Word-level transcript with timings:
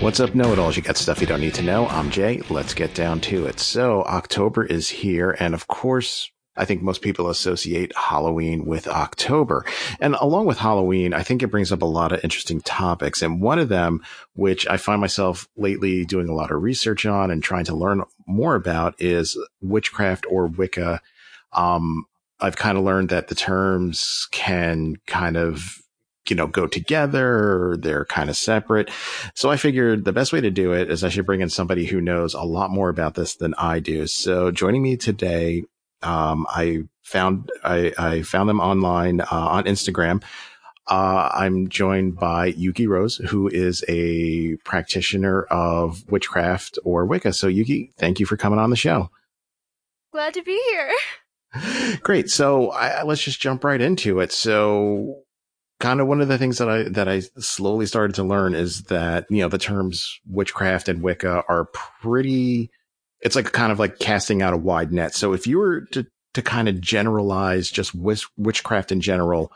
What's 0.00 0.20
up, 0.20 0.34
know 0.34 0.52
it 0.52 0.58
alls? 0.58 0.76
You 0.76 0.82
got 0.82 0.98
stuff 0.98 1.22
you 1.22 1.26
don't 1.26 1.40
need 1.40 1.54
to 1.54 1.62
know. 1.62 1.88
I'm 1.88 2.10
Jay. 2.10 2.42
Let's 2.50 2.74
get 2.74 2.94
down 2.94 3.18
to 3.22 3.46
it. 3.46 3.58
So, 3.58 4.02
October 4.02 4.62
is 4.62 4.90
here, 4.90 5.34
and 5.40 5.54
of 5.54 5.68
course, 5.68 6.30
I 6.54 6.66
think 6.66 6.82
most 6.82 7.00
people 7.00 7.30
associate 7.30 7.96
Halloween 7.96 8.66
with 8.66 8.86
October. 8.88 9.64
And 9.98 10.14
along 10.20 10.46
with 10.46 10.58
Halloween, 10.58 11.14
I 11.14 11.22
think 11.22 11.42
it 11.42 11.50
brings 11.50 11.72
up 11.72 11.80
a 11.80 11.86
lot 11.86 12.12
of 12.12 12.22
interesting 12.22 12.60
topics. 12.60 13.22
And 13.22 13.40
one 13.40 13.58
of 13.58 13.70
them, 13.70 14.02
which 14.34 14.66
I 14.68 14.76
find 14.76 15.00
myself 15.00 15.48
lately 15.56 16.04
doing 16.04 16.28
a 16.28 16.34
lot 16.34 16.50
of 16.50 16.62
research 16.62 17.06
on 17.06 17.30
and 17.30 17.42
trying 17.42 17.64
to 17.64 17.74
learn 17.74 18.02
more 18.26 18.54
about, 18.54 18.94
is 18.98 19.36
witchcraft 19.62 20.26
or 20.28 20.46
Wicca. 20.46 21.00
Um, 21.52 22.04
I've 22.38 22.56
kind 22.56 22.76
of 22.76 22.84
learned 22.84 23.08
that 23.08 23.28
the 23.28 23.34
terms 23.34 24.28
can 24.30 24.96
kind 25.06 25.38
of 25.38 25.80
you 26.30 26.36
know, 26.36 26.46
go 26.46 26.66
together. 26.66 27.76
They're 27.78 28.04
kind 28.06 28.30
of 28.30 28.36
separate. 28.36 28.90
So 29.34 29.50
I 29.50 29.56
figured 29.56 30.04
the 30.04 30.12
best 30.12 30.32
way 30.32 30.40
to 30.40 30.50
do 30.50 30.72
it 30.72 30.90
is 30.90 31.04
I 31.04 31.08
should 31.08 31.26
bring 31.26 31.40
in 31.40 31.48
somebody 31.48 31.86
who 31.86 32.00
knows 32.00 32.34
a 32.34 32.42
lot 32.42 32.70
more 32.70 32.88
about 32.88 33.14
this 33.14 33.36
than 33.36 33.54
I 33.54 33.80
do. 33.80 34.06
So 34.06 34.50
joining 34.50 34.82
me 34.82 34.96
today, 34.96 35.64
um, 36.02 36.46
I 36.48 36.84
found, 37.02 37.50
I, 37.64 37.92
I 37.98 38.22
found 38.22 38.48
them 38.48 38.60
online, 38.60 39.20
uh, 39.20 39.26
on 39.30 39.64
Instagram. 39.64 40.22
Uh, 40.88 41.30
I'm 41.34 41.68
joined 41.68 42.16
by 42.16 42.46
Yuki 42.46 42.86
Rose, 42.86 43.16
who 43.16 43.48
is 43.48 43.84
a 43.88 44.56
practitioner 44.64 45.42
of 45.44 46.08
witchcraft 46.08 46.78
or 46.84 47.06
Wicca. 47.06 47.32
So 47.32 47.48
Yuki, 47.48 47.92
thank 47.98 48.20
you 48.20 48.26
for 48.26 48.36
coming 48.36 48.60
on 48.60 48.70
the 48.70 48.76
show. 48.76 49.10
Glad 50.12 50.34
to 50.34 50.42
be 50.42 50.60
here. 50.70 51.98
Great. 52.02 52.30
So 52.30 52.70
I, 52.70 53.02
let's 53.02 53.22
just 53.22 53.40
jump 53.40 53.64
right 53.64 53.80
into 53.80 54.20
it. 54.20 54.32
So 54.32 55.22
kind 55.80 56.00
of 56.00 56.06
one 56.06 56.20
of 56.20 56.28
the 56.28 56.38
things 56.38 56.58
that 56.58 56.68
I 56.68 56.84
that 56.84 57.08
I 57.08 57.20
slowly 57.38 57.86
started 57.86 58.14
to 58.16 58.24
learn 58.24 58.54
is 58.54 58.84
that 58.84 59.26
you 59.30 59.38
know 59.38 59.48
the 59.48 59.58
terms 59.58 60.18
witchcraft 60.26 60.88
and 60.88 61.02
Wicca 61.02 61.44
are 61.48 61.66
pretty. 61.66 62.70
It's 63.20 63.36
like 63.36 63.52
kind 63.52 63.72
of 63.72 63.78
like 63.78 63.98
casting 63.98 64.42
out 64.42 64.54
a 64.54 64.58
wide 64.58 64.92
net. 64.92 65.14
So 65.14 65.32
if 65.32 65.46
you 65.46 65.58
were 65.58 65.82
to 65.92 66.06
to 66.34 66.42
kind 66.42 66.68
of 66.68 66.80
generalize 66.80 67.70
just 67.70 67.94
witch, 67.94 68.26
witchcraft 68.36 68.92
in 68.92 69.00
general, 69.00 69.52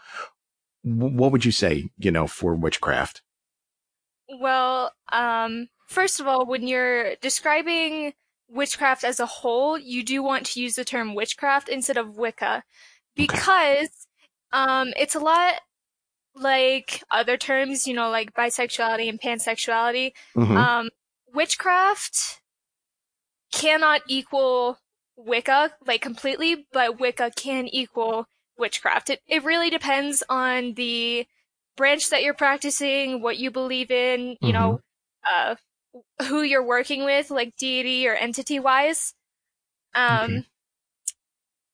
what 0.82 1.32
would 1.32 1.44
you 1.44 1.52
say? 1.52 1.90
You 1.98 2.10
know, 2.10 2.26
for 2.26 2.54
witchcraft. 2.54 3.22
Well, 4.40 4.92
um, 5.12 5.68
first 5.88 6.20
of 6.20 6.26
all, 6.26 6.46
when 6.46 6.66
you're 6.66 7.16
describing 7.16 8.12
witchcraft 8.48 9.04
as 9.04 9.20
a 9.20 9.26
whole, 9.26 9.78
you 9.78 10.02
do 10.02 10.22
want 10.22 10.46
to 10.46 10.60
use 10.60 10.76
the 10.76 10.84
term 10.84 11.14
witchcraft 11.14 11.68
instead 11.68 11.96
of 11.96 12.16
Wicca 12.16 12.62
because 13.16 13.88
okay. 13.88 13.88
um, 14.52 14.92
it's 14.96 15.14
a 15.14 15.20
lot 15.20 15.54
like 16.34 17.02
other 17.10 17.36
terms, 17.36 17.86
you 17.86 17.94
know, 17.94 18.10
like 18.10 18.34
bisexuality 18.34 19.08
and 19.08 19.20
pansexuality, 19.20 20.12
mm-hmm. 20.36 20.56
um, 20.56 20.88
witchcraft 21.34 22.40
cannot 23.52 24.02
equal 24.08 24.78
Wicca, 25.16 25.72
like 25.86 26.00
completely, 26.00 26.66
but 26.72 26.98
Wicca 26.98 27.32
can 27.36 27.68
equal 27.68 28.26
witchcraft. 28.56 29.10
It, 29.10 29.20
it 29.26 29.44
really 29.44 29.68
depends 29.68 30.22
on 30.28 30.74
the 30.74 31.26
branch 31.76 32.10
that 32.10 32.22
you're 32.22 32.34
practicing, 32.34 33.20
what 33.20 33.36
you 33.36 33.50
believe 33.50 33.90
in, 33.90 34.36
you 34.40 34.52
mm-hmm. 34.52 34.52
know, 34.52 34.80
uh, 35.30 35.56
who 36.26 36.42
you're 36.42 36.64
working 36.64 37.04
with, 37.04 37.30
like 37.30 37.56
deity 37.56 38.08
or 38.08 38.14
entity 38.14 38.58
wise. 38.58 39.14
Um, 39.94 40.30
okay 40.30 40.44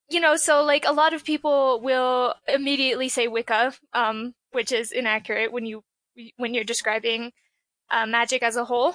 you 0.09 0.21
know, 0.21 0.37
so 0.37 0.62
like 0.62 0.84
a 0.87 0.93
lot 0.93 1.15
of 1.15 1.25
people 1.25 1.81
will 1.81 2.34
immediately 2.47 3.09
say 3.09 3.28
Wicca, 3.28 3.75
um, 3.93 4.34
which 4.56 4.72
is 4.72 4.91
inaccurate 4.91 5.53
when 5.53 5.67
you 5.67 5.84
when 6.39 6.55
you're 6.55 6.65
describing 6.65 7.31
uh, 7.91 8.06
magic 8.06 8.43
as 8.43 8.56
a 8.56 8.65
whole. 8.65 8.94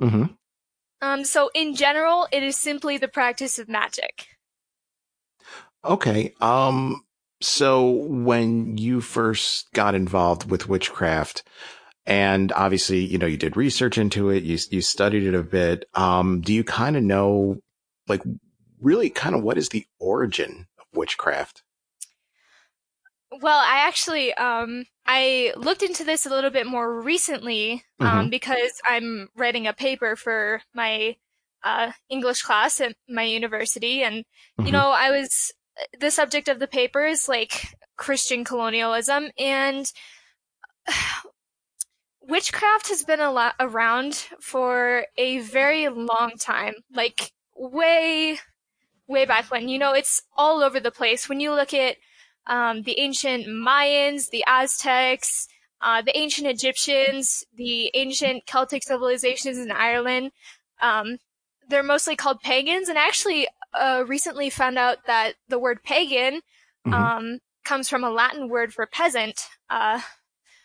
Mm-hmm. 0.00 0.26
Um, 1.02 1.24
so 1.24 1.50
in 1.52 1.74
general, 1.74 2.28
it 2.30 2.44
is 2.44 2.56
simply 2.56 2.96
the 2.96 3.08
practice 3.08 3.58
of 3.58 3.68
magic. 3.68 4.28
Okay. 5.84 6.32
Um. 6.40 7.02
So 7.42 7.90
when 7.90 8.78
you 8.78 9.00
first 9.00 9.72
got 9.72 9.94
involved 9.94 10.48
with 10.48 10.68
witchcraft, 10.68 11.42
and 12.06 12.52
obviously, 12.52 13.00
you 13.00 13.18
know, 13.18 13.26
you 13.26 13.36
did 13.36 13.56
research 13.56 13.98
into 13.98 14.30
it, 14.30 14.44
you 14.44 14.58
you 14.70 14.80
studied 14.80 15.24
it 15.24 15.34
a 15.34 15.42
bit. 15.42 15.86
Um. 15.94 16.40
Do 16.40 16.54
you 16.54 16.62
kind 16.62 16.96
of 16.96 17.02
know, 17.02 17.58
like, 18.06 18.22
really 18.80 19.10
kind 19.10 19.34
of 19.34 19.42
what 19.42 19.58
is 19.58 19.70
the 19.70 19.86
origin 19.98 20.66
of 20.78 20.86
witchcraft? 20.94 21.64
Well, 23.30 23.58
I 23.58 23.86
actually 23.86 24.34
um 24.34 24.84
I 25.06 25.52
looked 25.56 25.82
into 25.82 26.04
this 26.04 26.26
a 26.26 26.30
little 26.30 26.50
bit 26.50 26.66
more 26.66 27.00
recently 27.02 27.84
um 27.98 28.08
mm-hmm. 28.08 28.30
because 28.30 28.80
I'm 28.88 29.28
writing 29.36 29.66
a 29.66 29.72
paper 29.72 30.16
for 30.16 30.62
my 30.74 31.16
uh 31.62 31.92
English 32.08 32.42
class 32.42 32.80
at 32.80 32.96
my 33.08 33.22
university 33.24 34.02
and 34.02 34.24
mm-hmm. 34.24 34.66
you 34.66 34.72
know, 34.72 34.90
I 34.90 35.10
was 35.10 35.52
the 35.98 36.10
subject 36.10 36.48
of 36.48 36.58
the 36.58 36.66
paper 36.66 37.06
is 37.06 37.28
like 37.28 37.74
Christian 37.96 38.44
colonialism 38.44 39.30
and 39.38 39.90
witchcraft 42.22 42.88
has 42.88 43.02
been 43.02 43.20
a 43.20 43.32
lot 43.32 43.54
around 43.58 44.14
for 44.40 45.06
a 45.16 45.40
very 45.40 45.88
long 45.88 46.32
time, 46.38 46.74
like 46.92 47.32
way 47.56 48.38
way 49.06 49.24
back 49.24 49.50
when. 49.50 49.68
You 49.68 49.78
know, 49.78 49.92
it's 49.92 50.22
all 50.36 50.62
over 50.62 50.80
the 50.80 50.90
place. 50.90 51.28
When 51.28 51.40
you 51.40 51.52
look 51.52 51.74
at 51.74 51.96
um, 52.46 52.82
the 52.82 52.98
ancient 52.98 53.46
Mayans, 53.46 54.30
the 54.30 54.44
Aztecs, 54.46 55.48
uh, 55.82 56.02
the 56.02 56.16
ancient 56.16 56.46
Egyptians, 56.46 57.44
the 57.54 57.90
ancient 57.94 58.46
Celtic 58.46 58.82
civilizations 58.82 59.58
in 59.58 59.70
Ireland, 59.70 60.32
um, 60.80 61.18
they're 61.68 61.82
mostly 61.82 62.16
called 62.16 62.40
pagans. 62.40 62.88
And 62.88 62.98
actually, 62.98 63.46
uh, 63.72 64.04
recently 64.06 64.50
found 64.50 64.78
out 64.78 64.98
that 65.06 65.34
the 65.48 65.58
word 65.58 65.82
pagan 65.82 66.40
mm-hmm. 66.86 66.92
um, 66.92 67.38
comes 67.64 67.88
from 67.88 68.04
a 68.04 68.10
Latin 68.10 68.48
word 68.48 68.74
for 68.74 68.86
peasant. 68.86 69.40
Uh, 69.68 70.00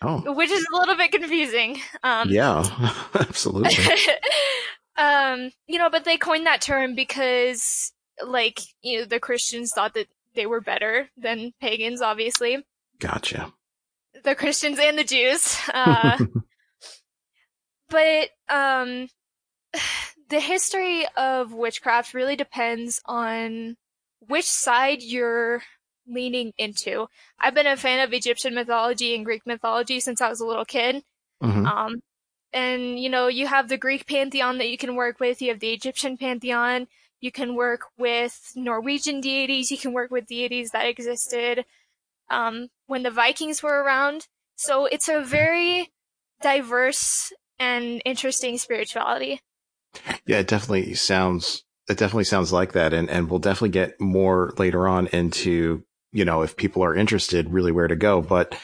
oh. 0.01 0.33
Which 0.33 0.49
is 0.49 0.65
a 0.73 0.77
little 0.77 0.95
bit 0.95 1.11
confusing. 1.11 1.79
Um, 2.03 2.29
yeah, 2.29 2.65
absolutely. 3.13 3.75
um, 4.97 5.51
you 5.67 5.77
know, 5.77 5.89
but 5.89 6.03
they 6.03 6.17
coined 6.17 6.47
that 6.47 6.61
term 6.61 6.95
because 6.95 7.91
like 8.25 8.61
you 8.81 8.99
know 8.99 9.05
the 9.05 9.19
Christians 9.19 9.71
thought 9.73 9.93
that 9.93 10.07
they 10.35 10.45
were 10.45 10.61
better 10.61 11.09
than 11.17 11.53
pagans, 11.59 12.01
obviously. 12.01 12.63
Gotcha. 12.99 13.53
The 14.23 14.35
Christians 14.35 14.79
and 14.79 14.97
the 14.97 15.03
Jews. 15.03 15.57
Uh, 15.73 16.17
but 17.89 18.29
um, 18.49 19.07
the 20.29 20.39
history 20.39 21.05
of 21.17 21.53
witchcraft 21.53 22.13
really 22.13 22.35
depends 22.35 23.01
on 23.05 23.75
which 24.27 24.45
side 24.45 25.01
you're 25.01 25.61
leaning 26.07 26.53
into. 26.57 27.07
I've 27.39 27.55
been 27.55 27.67
a 27.67 27.77
fan 27.77 27.99
of 27.99 28.13
Egyptian 28.13 28.53
mythology 28.53 29.15
and 29.15 29.25
Greek 29.25 29.41
mythology 29.45 29.99
since 29.99 30.21
I 30.21 30.29
was 30.29 30.39
a 30.39 30.45
little 30.45 30.65
kid. 30.65 31.03
Mm-hmm. 31.41 31.65
Um, 31.65 32.01
and 32.53 32.99
you 32.99 33.09
know, 33.09 33.27
you 33.27 33.47
have 33.47 33.67
the 33.67 33.77
Greek 33.77 34.07
pantheon 34.07 34.57
that 34.59 34.69
you 34.69 34.77
can 34.77 34.95
work 34.95 35.19
with. 35.19 35.41
You 35.41 35.49
have 35.49 35.59
the 35.59 35.73
Egyptian 35.73 36.17
pantheon. 36.17 36.87
You 37.25 37.31
can 37.31 37.55
work 37.55 37.85
with 37.97 38.51
Norwegian 38.55 39.19
deities. 39.19 39.71
You 39.71 39.79
can 39.79 39.93
work 39.93 40.11
with 40.11 40.27
deities 40.27 40.69
that 40.69 40.85
existed 40.85 41.65
um, 42.29 42.67
when 42.85 43.01
the 43.01 43.09
Vikings 43.09 43.63
were 43.63 43.81
around. 43.81 44.27
So 44.57 44.85
it's 44.85 45.09
a 45.09 45.21
very 45.21 45.91
diverse 46.43 47.33
and 47.57 47.99
interesting 48.05 48.59
spirituality. 48.59 49.41
Yeah, 50.27 50.37
it 50.37 50.47
definitely 50.47 50.93
sounds. 50.93 51.63
It 51.89 51.97
definitely 51.97 52.25
sounds 52.25 52.53
like 52.53 52.73
that, 52.73 52.93
and 52.93 53.09
and 53.09 53.27
we'll 53.27 53.39
definitely 53.39 53.69
get 53.69 53.99
more 53.99 54.53
later 54.59 54.87
on 54.87 55.07
into 55.07 55.83
you 56.11 56.25
know 56.25 56.43
if 56.43 56.55
people 56.55 56.83
are 56.83 56.93
interested, 56.93 57.49
really 57.49 57.71
where 57.71 57.87
to 57.87 57.95
go. 57.95 58.21
But 58.21 58.55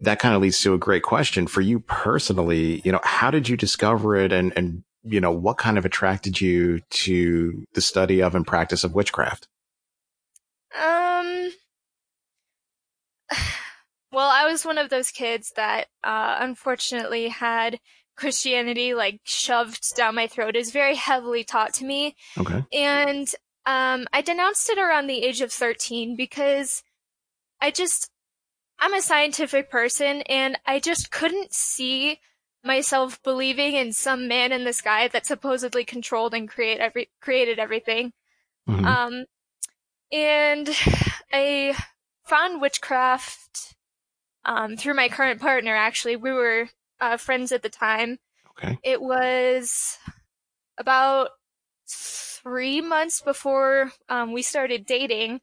that 0.00 0.18
kind 0.18 0.34
of 0.34 0.42
leads 0.42 0.60
to 0.62 0.74
a 0.74 0.78
great 0.78 1.04
question 1.04 1.46
for 1.46 1.60
you 1.60 1.78
personally. 1.78 2.82
You 2.84 2.90
know, 2.90 3.00
how 3.04 3.30
did 3.30 3.48
you 3.48 3.56
discover 3.56 4.16
it, 4.16 4.32
and 4.32 4.52
and 4.56 4.82
you 5.04 5.20
know, 5.20 5.32
what 5.32 5.58
kind 5.58 5.78
of 5.78 5.84
attracted 5.84 6.40
you 6.40 6.80
to 6.90 7.64
the 7.74 7.80
study 7.80 8.22
of 8.22 8.34
and 8.34 8.46
practice 8.46 8.84
of 8.84 8.94
witchcraft? 8.94 9.48
Um, 10.80 11.50
well, 14.12 14.28
I 14.28 14.46
was 14.50 14.64
one 14.64 14.78
of 14.78 14.90
those 14.90 15.10
kids 15.10 15.52
that, 15.56 15.86
uh, 16.04 16.36
unfortunately 16.40 17.28
had 17.28 17.78
Christianity 18.16 18.94
like 18.94 19.20
shoved 19.24 19.96
down 19.96 20.14
my 20.14 20.26
throat. 20.26 20.54
It 20.54 20.60
was 20.60 20.70
very 20.70 20.94
heavily 20.94 21.44
taught 21.44 21.74
to 21.74 21.84
me. 21.84 22.14
Okay. 22.38 22.64
And 22.72 23.28
Um, 23.64 24.06
I 24.12 24.22
denounced 24.22 24.68
it 24.70 24.78
around 24.78 25.06
the 25.06 25.22
age 25.22 25.40
of 25.40 25.52
13 25.52 26.16
because 26.16 26.82
I 27.60 27.70
just, 27.70 28.10
I'm 28.80 28.92
a 28.92 29.00
scientific 29.00 29.70
person 29.70 30.22
and 30.22 30.58
I 30.66 30.80
just 30.80 31.12
couldn't 31.12 31.54
see 31.54 32.18
myself 32.64 33.22
believing 33.22 33.74
in 33.74 33.92
some 33.92 34.28
man 34.28 34.52
in 34.52 34.64
the 34.64 34.72
sky 34.72 35.08
that 35.08 35.26
supposedly 35.26 35.84
controlled 35.84 36.34
and 36.34 36.48
create 36.48 36.78
every, 36.78 37.10
created 37.20 37.58
everything. 37.58 38.12
Mm-hmm. 38.68 38.84
Um, 38.84 39.24
and 40.12 40.68
I 41.32 41.76
found 42.24 42.60
witchcraft, 42.60 43.74
um, 44.44 44.76
through 44.76 44.94
my 44.94 45.08
current 45.08 45.40
partner, 45.40 45.74
actually. 45.74 46.16
We 46.16 46.32
were, 46.32 46.68
uh, 47.00 47.16
friends 47.16 47.52
at 47.52 47.62
the 47.62 47.68
time. 47.68 48.18
Okay. 48.50 48.78
It 48.82 49.00
was 49.00 49.98
about 50.78 51.30
three 51.88 52.80
months 52.80 53.20
before 53.20 53.92
um, 54.08 54.32
we 54.32 54.42
started 54.42 54.86
dating, 54.86 55.40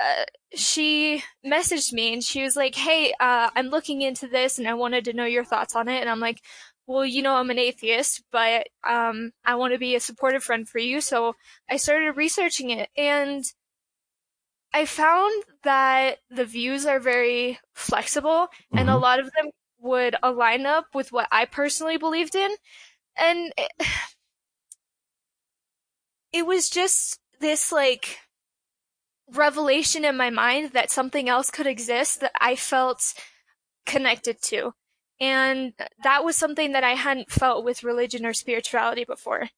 uh, 0.00 0.24
she 0.54 1.22
messaged 1.46 1.92
me 1.92 2.12
and 2.12 2.22
she 2.22 2.42
was 2.42 2.56
like, 2.56 2.74
Hey, 2.74 3.12
uh, 3.20 3.50
I'm 3.54 3.68
looking 3.68 4.02
into 4.02 4.26
this 4.26 4.58
and 4.58 4.66
I 4.68 4.74
wanted 4.74 5.04
to 5.06 5.12
know 5.12 5.24
your 5.24 5.44
thoughts 5.44 5.76
on 5.76 5.88
it. 5.88 6.00
And 6.00 6.10
I'm 6.10 6.20
like, 6.20 6.40
well, 6.86 7.04
you 7.04 7.22
know, 7.22 7.36
I'm 7.36 7.50
an 7.50 7.58
atheist, 7.58 8.22
but, 8.30 8.66
um, 8.86 9.32
I 9.44 9.54
want 9.54 9.72
to 9.72 9.78
be 9.78 9.94
a 9.94 10.00
supportive 10.00 10.44
friend 10.44 10.68
for 10.68 10.78
you. 10.78 11.00
So 11.00 11.34
I 11.70 11.76
started 11.76 12.12
researching 12.12 12.70
it 12.70 12.90
and 12.96 13.44
I 14.74 14.84
found 14.84 15.44
that 15.62 16.18
the 16.30 16.44
views 16.44 16.84
are 16.84 17.00
very 17.00 17.58
flexible 17.74 18.48
mm-hmm. 18.48 18.78
and 18.78 18.90
a 18.90 18.92
mm-hmm. 18.92 19.02
lot 19.02 19.20
of 19.20 19.26
them 19.26 19.50
would 19.80 20.16
align 20.22 20.66
up 20.66 20.86
with 20.94 21.12
what 21.12 21.28
I 21.30 21.44
personally 21.44 21.96
believed 21.96 22.34
in. 22.34 22.50
And 23.16 23.52
it, 23.56 23.70
it 26.32 26.46
was 26.46 26.68
just 26.68 27.20
this 27.40 27.70
like 27.70 28.18
revelation 29.32 30.04
in 30.04 30.16
my 30.16 30.30
mind 30.30 30.72
that 30.72 30.90
something 30.90 31.28
else 31.28 31.50
could 31.50 31.66
exist 31.66 32.20
that 32.20 32.32
I 32.40 32.56
felt 32.56 33.14
connected 33.86 34.42
to. 34.42 34.72
And 35.20 35.72
that 36.02 36.24
was 36.24 36.36
something 36.36 36.72
that 36.72 36.84
I 36.84 36.94
hadn't 36.94 37.30
felt 37.30 37.64
with 37.64 37.84
religion 37.84 38.26
or 38.26 38.32
spirituality 38.32 39.04
before. 39.04 39.48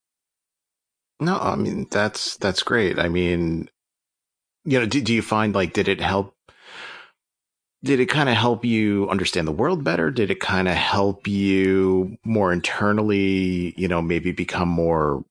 No, 1.19 1.39
I 1.39 1.57
mean, 1.57 1.87
that's, 1.91 2.37
that's 2.37 2.63
great. 2.63 2.99
I 2.99 3.09
mean, 3.09 3.71
you 4.65 4.79
know, 4.79 4.87
do, 4.87 5.01
do 5.01 5.15
you 5.15 5.23
find 5.23 5.55
like, 5.55 5.73
did 5.73 5.89
it 5.89 6.01
help? 6.01 6.35
Did 7.83 8.01
it 8.01 8.07
kind 8.07 8.29
of 8.29 8.35
help 8.35 8.65
you 8.65 9.09
understand 9.09 9.47
the 9.47 9.53
world 9.53 9.85
better? 9.85 10.11
Did 10.11 10.31
it 10.31 10.41
kind 10.41 10.67
of 10.67 10.75
help 10.75 11.29
you 11.29 12.19
more 12.25 12.53
internally, 12.53 13.75
you 13.77 13.87
know, 13.87 14.03
maybe 14.03 14.33
become 14.33 14.69
more 14.69 15.25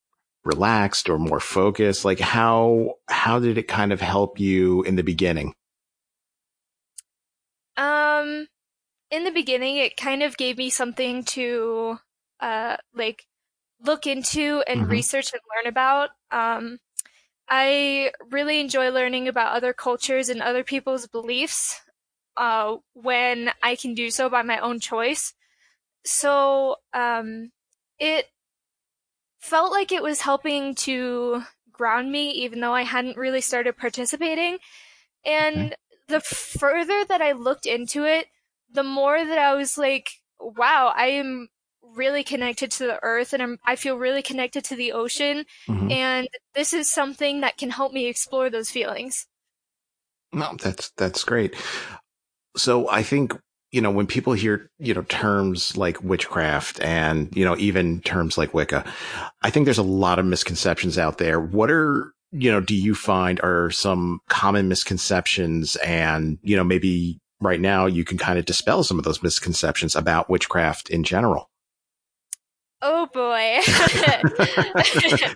relaxed 0.45 1.09
or 1.09 1.17
more 1.17 1.39
focused? 1.39 2.05
Like 2.05 2.19
how 2.19 2.95
how 3.09 3.39
did 3.39 3.57
it 3.57 3.67
kind 3.67 3.91
of 3.91 3.99
help 3.99 4.39
you 4.39 4.83
in 4.83 4.95
the 4.95 5.03
beginning? 5.03 5.53
Um 7.75 8.47
in 9.11 9.23
the 9.23 9.31
beginning 9.31 9.77
it 9.77 9.97
kind 9.97 10.23
of 10.23 10.37
gave 10.37 10.57
me 10.57 10.69
something 10.69 11.23
to 11.25 11.97
uh 12.39 12.77
like 12.93 13.25
look 13.83 14.07
into 14.07 14.63
and 14.67 14.81
mm-hmm. 14.81 14.91
research 14.91 15.33
and 15.33 15.41
learn 15.55 15.69
about. 15.69 16.11
Um 16.31 16.79
I 17.49 18.11
really 18.31 18.59
enjoy 18.59 18.89
learning 18.89 19.27
about 19.27 19.55
other 19.55 19.73
cultures 19.73 20.29
and 20.29 20.41
other 20.41 20.63
people's 20.63 21.07
beliefs 21.07 21.81
uh 22.37 22.77
when 22.93 23.51
I 23.63 23.75
can 23.75 23.95
do 23.95 24.09
so 24.11 24.29
by 24.29 24.43
my 24.43 24.59
own 24.59 24.79
choice. 24.79 25.33
So 26.05 26.77
um 26.93 27.51
it 27.97 28.27
felt 29.45 29.71
like 29.71 29.91
it 29.91 30.03
was 30.03 30.21
helping 30.21 30.73
to 30.75 31.43
ground 31.71 32.11
me, 32.11 32.31
even 32.31 32.61
though 32.61 32.73
I 32.73 32.81
hadn't 32.81 33.17
really 33.17 33.41
started 33.41 33.77
participating. 33.77 34.57
And 35.23 35.67
okay. 35.67 35.75
the 36.07 36.19
further 36.19 37.05
that 37.05 37.21
I 37.21 37.33
looked 37.33 37.65
into 37.65 38.05
it, 38.05 38.27
the 38.71 38.83
more 38.83 39.23
that 39.23 39.37
I 39.37 39.53
was 39.53 39.77
like, 39.77 40.09
wow, 40.39 40.91
I 40.95 41.07
am 41.07 41.49
really 41.95 42.23
connected 42.23 42.71
to 42.71 42.87
the 42.87 42.99
earth 43.03 43.33
and 43.33 43.43
I'm, 43.43 43.57
I 43.65 43.75
feel 43.75 43.97
really 43.97 44.23
connected 44.23 44.63
to 44.65 44.75
the 44.75 44.91
ocean. 44.91 45.45
Mm-hmm. 45.69 45.91
And 45.91 46.27
this 46.55 46.73
is 46.73 46.89
something 46.89 47.41
that 47.41 47.57
can 47.57 47.69
help 47.69 47.93
me 47.93 48.07
explore 48.07 48.49
those 48.49 48.71
feelings. 48.71 49.27
No, 50.33 50.55
that's, 50.59 50.91
that's 50.97 51.23
great. 51.23 51.55
So 52.57 52.89
I 52.89 53.03
think 53.03 53.33
you 53.71 53.81
know, 53.81 53.91
when 53.91 54.07
people 54.07 54.33
hear, 54.33 54.69
you 54.79 54.93
know, 54.93 55.01
terms 55.03 55.75
like 55.75 56.01
witchcraft 56.03 56.79
and, 56.81 57.35
you 57.35 57.43
know, 57.43 57.57
even 57.57 58.01
terms 58.01 58.37
like 58.37 58.53
Wicca, 58.53 58.85
I 59.41 59.49
think 59.49 59.65
there's 59.65 59.77
a 59.77 59.83
lot 59.83 60.19
of 60.19 60.25
misconceptions 60.25 60.97
out 60.97 61.17
there. 61.17 61.39
What 61.39 61.69
are, 61.71 62.13
you 62.31 62.51
know, 62.51 62.61
do 62.61 62.75
you 62.75 62.95
find 62.95 63.39
are 63.41 63.71
some 63.71 64.19
common 64.29 64.67
misconceptions 64.67 65.75
and, 65.77 66.37
you 66.41 66.55
know, 66.55 66.63
maybe 66.63 67.19
right 67.41 67.59
now 67.59 67.85
you 67.85 68.05
can 68.05 68.17
kind 68.17 68.39
of 68.39 68.45
dispel 68.45 68.83
some 68.83 68.97
of 68.97 69.03
those 69.03 69.21
misconceptions 69.21 69.95
about 69.95 70.29
witchcraft 70.29 70.89
in 70.89 71.03
general? 71.03 71.49
Oh 72.81 73.07
boy. 73.13 73.61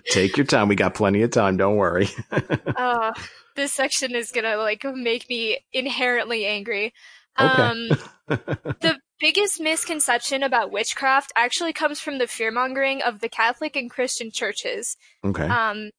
Take 0.10 0.36
your 0.36 0.46
time. 0.46 0.68
We 0.68 0.76
got 0.76 0.94
plenty 0.94 1.22
of 1.22 1.30
time. 1.30 1.56
Don't 1.56 1.76
worry. 1.76 2.08
oh, 2.76 3.12
this 3.56 3.72
section 3.72 4.14
is 4.14 4.30
going 4.30 4.44
to 4.44 4.56
like 4.56 4.84
make 4.84 5.28
me 5.28 5.58
inherently 5.72 6.46
angry. 6.46 6.92
Okay. 7.38 7.62
Um, 7.62 7.88
the 8.28 8.98
biggest 9.20 9.60
misconception 9.60 10.42
about 10.42 10.70
witchcraft 10.70 11.32
actually 11.36 11.72
comes 11.72 12.00
from 12.00 12.18
the 12.18 12.24
fearmongering 12.24 13.00
of 13.02 13.20
the 13.20 13.28
Catholic 13.28 13.76
and 13.76 13.90
Christian 13.90 14.30
churches. 14.30 14.96
Okay. 15.24 15.46
Um, 15.46 15.90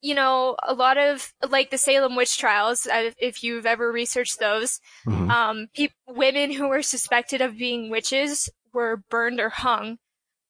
you 0.00 0.14
know, 0.14 0.56
a 0.62 0.74
lot 0.74 0.98
of 0.98 1.32
like 1.48 1.70
the 1.70 1.78
Salem 1.78 2.14
witch 2.14 2.36
trials, 2.36 2.86
uh, 2.86 3.12
if 3.16 3.42
you've 3.42 3.64
ever 3.64 3.90
researched 3.90 4.38
those, 4.38 4.80
mm-hmm. 5.06 5.30
um, 5.30 5.66
pe- 5.74 5.88
women 6.06 6.52
who 6.52 6.68
were 6.68 6.82
suspected 6.82 7.40
of 7.40 7.56
being 7.56 7.88
witches 7.88 8.50
were 8.74 9.02
burned 9.08 9.40
or 9.40 9.48
hung 9.48 9.96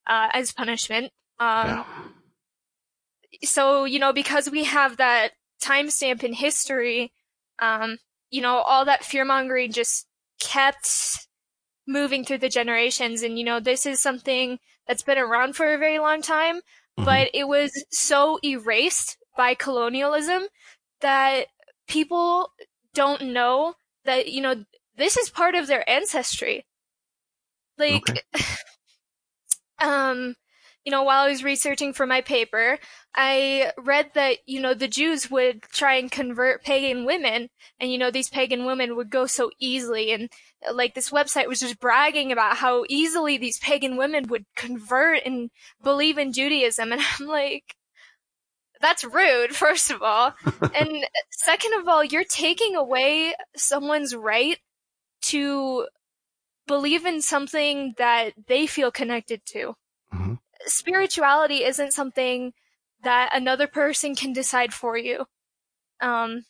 uh, 0.08 0.28
as 0.32 0.52
punishment. 0.52 1.12
Um, 1.38 1.68
yeah. 1.68 1.84
So, 3.44 3.84
you 3.84 4.00
know, 4.00 4.12
because 4.12 4.50
we 4.50 4.64
have 4.64 4.96
that 4.96 5.32
timestamp 5.62 6.24
in 6.24 6.32
history, 6.32 7.12
um, 7.60 7.98
you 8.30 8.40
know, 8.40 8.56
all 8.56 8.84
that 8.84 9.04
fear 9.04 9.24
mongering 9.24 9.70
just 9.72 10.06
kept 10.44 11.26
moving 11.86 12.24
through 12.24 12.38
the 12.38 12.48
generations. 12.48 13.22
And, 13.22 13.38
you 13.38 13.44
know, 13.44 13.60
this 13.60 13.86
is 13.86 14.00
something 14.00 14.58
that's 14.86 15.02
been 15.02 15.18
around 15.18 15.56
for 15.56 15.72
a 15.72 15.78
very 15.78 15.98
long 15.98 16.22
time, 16.22 16.56
mm-hmm. 16.56 17.04
but 17.04 17.30
it 17.34 17.48
was 17.48 17.84
so 17.90 18.38
erased 18.44 19.16
by 19.36 19.54
colonialism 19.54 20.44
that 21.00 21.46
people 21.88 22.50
don't 22.94 23.22
know 23.22 23.74
that, 24.04 24.28
you 24.28 24.40
know, 24.40 24.64
this 24.96 25.16
is 25.16 25.28
part 25.30 25.54
of 25.54 25.66
their 25.66 25.88
ancestry. 25.88 26.64
Like, 27.76 28.08
okay. 28.08 28.44
um, 29.80 30.36
you 30.84 30.90
know, 30.90 31.02
while 31.02 31.24
I 31.24 31.30
was 31.30 31.42
researching 31.42 31.94
for 31.94 32.06
my 32.06 32.20
paper, 32.20 32.78
I 33.14 33.72
read 33.78 34.10
that, 34.14 34.38
you 34.46 34.60
know, 34.60 34.74
the 34.74 34.88
Jews 34.88 35.30
would 35.30 35.62
try 35.62 35.94
and 35.94 36.10
convert 36.10 36.62
pagan 36.62 37.06
women 37.06 37.48
and, 37.80 37.90
you 37.90 37.96
know, 37.96 38.10
these 38.10 38.28
pagan 38.28 38.66
women 38.66 38.94
would 38.96 39.08
go 39.08 39.26
so 39.26 39.50
easily. 39.58 40.12
And 40.12 40.30
like 40.72 40.94
this 40.94 41.08
website 41.08 41.48
was 41.48 41.60
just 41.60 41.80
bragging 41.80 42.32
about 42.32 42.58
how 42.58 42.84
easily 42.88 43.38
these 43.38 43.58
pagan 43.58 43.96
women 43.96 44.28
would 44.28 44.44
convert 44.56 45.22
and 45.24 45.50
believe 45.82 46.18
in 46.18 46.34
Judaism. 46.34 46.92
And 46.92 47.00
I'm 47.18 47.26
like, 47.26 47.76
that's 48.80 49.04
rude, 49.04 49.56
first 49.56 49.90
of 49.90 50.02
all. 50.02 50.34
and 50.74 51.06
second 51.30 51.72
of 51.80 51.88
all, 51.88 52.04
you're 52.04 52.24
taking 52.24 52.76
away 52.76 53.34
someone's 53.56 54.14
right 54.14 54.58
to 55.22 55.86
believe 56.66 57.06
in 57.06 57.22
something 57.22 57.94
that 57.96 58.34
they 58.48 58.66
feel 58.66 58.90
connected 58.90 59.40
to. 59.46 59.74
Mm-hmm 60.12 60.34
spirituality 60.66 61.64
isn't 61.64 61.92
something 61.92 62.52
that 63.02 63.30
another 63.34 63.66
person 63.66 64.14
can 64.14 64.32
decide 64.32 64.72
for 64.72 64.96
you. 64.96 65.26
Um, 66.00 66.44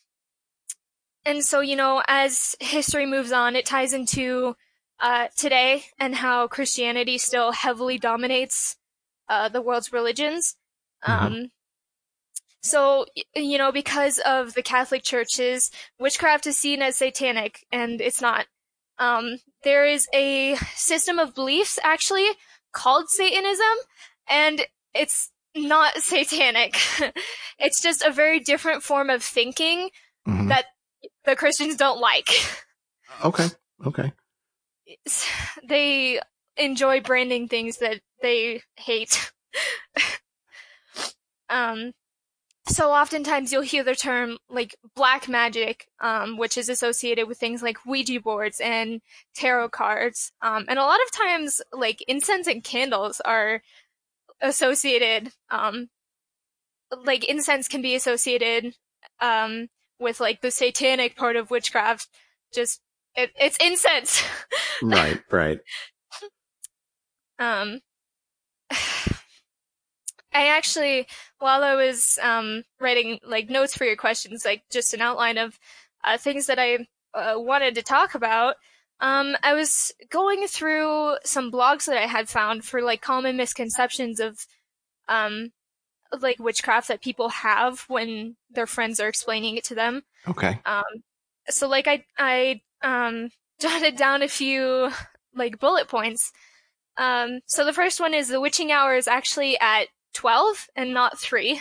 and 1.24 1.44
so, 1.44 1.60
you 1.60 1.76
know, 1.76 2.02
as 2.06 2.54
history 2.60 3.06
moves 3.06 3.32
on, 3.32 3.56
it 3.56 3.66
ties 3.66 3.92
into 3.92 4.56
uh, 5.00 5.28
today 5.36 5.84
and 5.98 6.14
how 6.14 6.46
Christianity 6.48 7.18
still 7.18 7.52
heavily 7.52 7.98
dominates 7.98 8.76
uh, 9.28 9.48
the 9.48 9.62
world's 9.62 9.92
religions. 9.92 10.56
Mm-hmm. 11.06 11.26
Um, 11.26 11.50
so, 12.62 13.06
you 13.34 13.58
know, 13.58 13.72
because 13.72 14.18
of 14.20 14.54
the 14.54 14.62
Catholic 14.62 15.02
churches, 15.02 15.70
witchcraft 15.98 16.46
is 16.46 16.56
seen 16.56 16.80
as 16.80 16.96
satanic, 16.96 17.66
and 17.70 18.00
it's 18.00 18.22
not. 18.22 18.46
Um, 18.98 19.40
there 19.64 19.84
is 19.84 20.06
a 20.14 20.56
system 20.74 21.18
of 21.18 21.34
beliefs, 21.34 21.78
actually, 21.82 22.28
called 22.74 23.08
Satanism, 23.08 23.76
and 24.28 24.66
it's 24.94 25.30
not 25.56 25.96
satanic. 25.98 26.76
it's 27.58 27.80
just 27.80 28.02
a 28.02 28.10
very 28.10 28.40
different 28.40 28.82
form 28.82 29.08
of 29.08 29.22
thinking 29.22 29.88
mm-hmm. 30.28 30.48
that 30.48 30.66
the 31.24 31.36
Christians 31.36 31.76
don't 31.76 32.00
like. 32.00 32.28
Okay. 33.24 33.46
Okay. 33.86 34.12
They 35.66 36.20
enjoy 36.56 37.00
branding 37.00 37.48
things 37.48 37.78
that 37.78 38.00
they 38.22 38.62
hate. 38.76 39.32
um 41.50 41.92
so 42.66 42.92
oftentimes 42.92 43.52
you'll 43.52 43.62
hear 43.62 43.84
the 43.84 43.94
term 43.94 44.38
like 44.48 44.74
black 44.96 45.28
magic, 45.28 45.86
um, 46.00 46.38
which 46.38 46.56
is 46.56 46.68
associated 46.68 47.28
with 47.28 47.38
things 47.38 47.62
like 47.62 47.84
Ouija 47.84 48.20
boards 48.20 48.58
and 48.60 49.02
tarot 49.34 49.68
cards. 49.68 50.32
Um, 50.40 50.64
and 50.68 50.78
a 50.78 50.84
lot 50.84 50.98
of 51.06 51.12
times 51.12 51.60
like 51.72 52.02
incense 52.08 52.46
and 52.46 52.64
candles 52.64 53.20
are 53.20 53.62
associated, 54.40 55.32
um, 55.50 55.90
like 57.04 57.24
incense 57.24 57.68
can 57.68 57.82
be 57.82 57.94
associated, 57.94 58.74
um, 59.20 59.68
with 59.98 60.18
like 60.18 60.40
the 60.40 60.50
satanic 60.50 61.16
part 61.16 61.36
of 61.36 61.50
witchcraft. 61.50 62.08
Just, 62.54 62.80
it, 63.14 63.30
it's 63.38 63.58
incense. 63.58 64.22
right, 64.82 65.20
right. 65.30 65.58
Um, 67.38 67.80
I 70.34 70.48
actually, 70.48 71.06
while 71.38 71.62
I 71.62 71.74
was 71.76 72.18
um, 72.20 72.64
writing 72.80 73.20
like 73.24 73.48
notes 73.48 73.76
for 73.76 73.84
your 73.84 73.96
questions, 73.96 74.44
like 74.44 74.62
just 74.70 74.92
an 74.92 75.00
outline 75.00 75.38
of 75.38 75.58
uh, 76.02 76.18
things 76.18 76.46
that 76.46 76.58
I 76.58 76.86
uh, 77.14 77.38
wanted 77.38 77.76
to 77.76 77.82
talk 77.82 78.14
about, 78.14 78.56
um, 79.00 79.36
I 79.42 79.54
was 79.54 79.92
going 80.10 80.46
through 80.46 81.16
some 81.24 81.52
blogs 81.52 81.86
that 81.86 81.96
I 81.96 82.06
had 82.06 82.28
found 82.28 82.64
for 82.64 82.82
like 82.82 83.00
common 83.00 83.36
misconceptions 83.36 84.20
of 84.20 84.38
um, 85.08 85.52
like 86.20 86.38
witchcraft 86.38 86.88
that 86.88 87.02
people 87.02 87.28
have 87.28 87.84
when 87.88 88.36
their 88.50 88.66
friends 88.66 89.00
are 89.00 89.08
explaining 89.08 89.56
it 89.56 89.64
to 89.64 89.74
them. 89.74 90.02
Okay. 90.28 90.58
Um, 90.64 90.82
so 91.48 91.68
like 91.68 91.86
I 91.86 92.04
I 92.18 92.60
um, 92.82 93.30
jotted 93.60 93.96
down 93.96 94.22
a 94.22 94.28
few 94.28 94.90
like 95.34 95.58
bullet 95.58 95.88
points. 95.88 96.32
Um, 96.96 97.40
so 97.46 97.64
the 97.64 97.72
first 97.72 98.00
one 98.00 98.14
is 98.14 98.28
the 98.28 98.40
witching 98.40 98.70
hour 98.70 98.96
is 98.96 99.08
actually 99.08 99.58
at 99.60 99.88
12 100.14 100.68
and 100.76 100.94
not 100.94 101.18
3. 101.18 101.60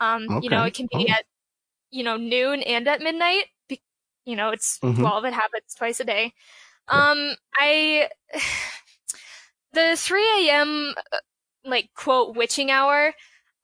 Um, 0.00 0.26
okay. 0.30 0.44
you 0.44 0.50
know, 0.50 0.64
it 0.64 0.74
can 0.74 0.88
be 0.92 1.06
oh. 1.08 1.12
at, 1.12 1.24
you 1.90 2.04
know, 2.04 2.16
noon 2.16 2.62
and 2.62 2.86
at 2.88 3.00
midnight. 3.00 3.44
Be- 3.68 3.82
you 4.24 4.36
know, 4.36 4.50
it's 4.50 4.78
mm-hmm. 4.78 5.00
12, 5.00 5.24
it 5.26 5.32
happens 5.32 5.74
twice 5.76 6.00
a 6.00 6.04
day. 6.04 6.32
Um, 6.88 7.34
I, 7.56 8.08
the 9.72 9.94
3 9.96 10.48
a.m., 10.48 10.94
uh, 11.12 11.18
like, 11.64 11.90
quote, 11.94 12.36
witching 12.36 12.70
hour, 12.70 13.14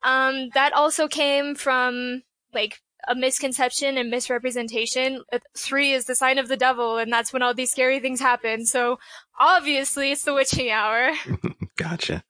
um, 0.03 0.51
that 0.55 0.73
also 0.73 1.09
came 1.09 1.55
from, 1.55 2.23
like, 2.55 2.81
a 3.09 3.15
misconception 3.15 3.97
and 3.97 4.11
misrepresentation. 4.11 5.23
Three 5.57 5.93
is 5.93 6.05
the 6.05 6.15
sign 6.15 6.39
of 6.39 6.49
the 6.49 6.57
devil, 6.57 6.99
and 6.99 7.13
that's 7.13 7.33
when 7.33 7.43
all 7.43 7.55
these 7.55 7.71
scary 7.71 8.01
things 8.01 8.21
happen. 8.21 8.67
So 8.67 8.99
obviously, 9.41 10.13
it's 10.13 10.25
the 10.25 10.35
witching 10.35 10.71
hour. 10.71 11.13
gotcha. 11.77 12.23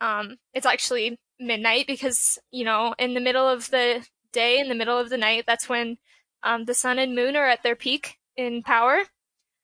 Um, 0.00 0.36
it's 0.54 0.66
actually 0.66 1.18
midnight 1.40 1.86
because, 1.86 2.38
you 2.50 2.64
know, 2.64 2.94
in 2.98 3.14
the 3.14 3.20
middle 3.20 3.46
of 3.46 3.70
the 3.70 4.06
day, 4.32 4.58
in 4.58 4.68
the 4.68 4.74
middle 4.74 4.98
of 4.98 5.10
the 5.10 5.18
night, 5.18 5.44
that's 5.46 5.68
when 5.68 5.98
um, 6.42 6.64
the 6.64 6.74
sun 6.74 6.98
and 6.98 7.14
moon 7.14 7.36
are 7.36 7.48
at 7.48 7.62
their 7.62 7.76
peak 7.76 8.16
in 8.36 8.62
power. 8.62 9.02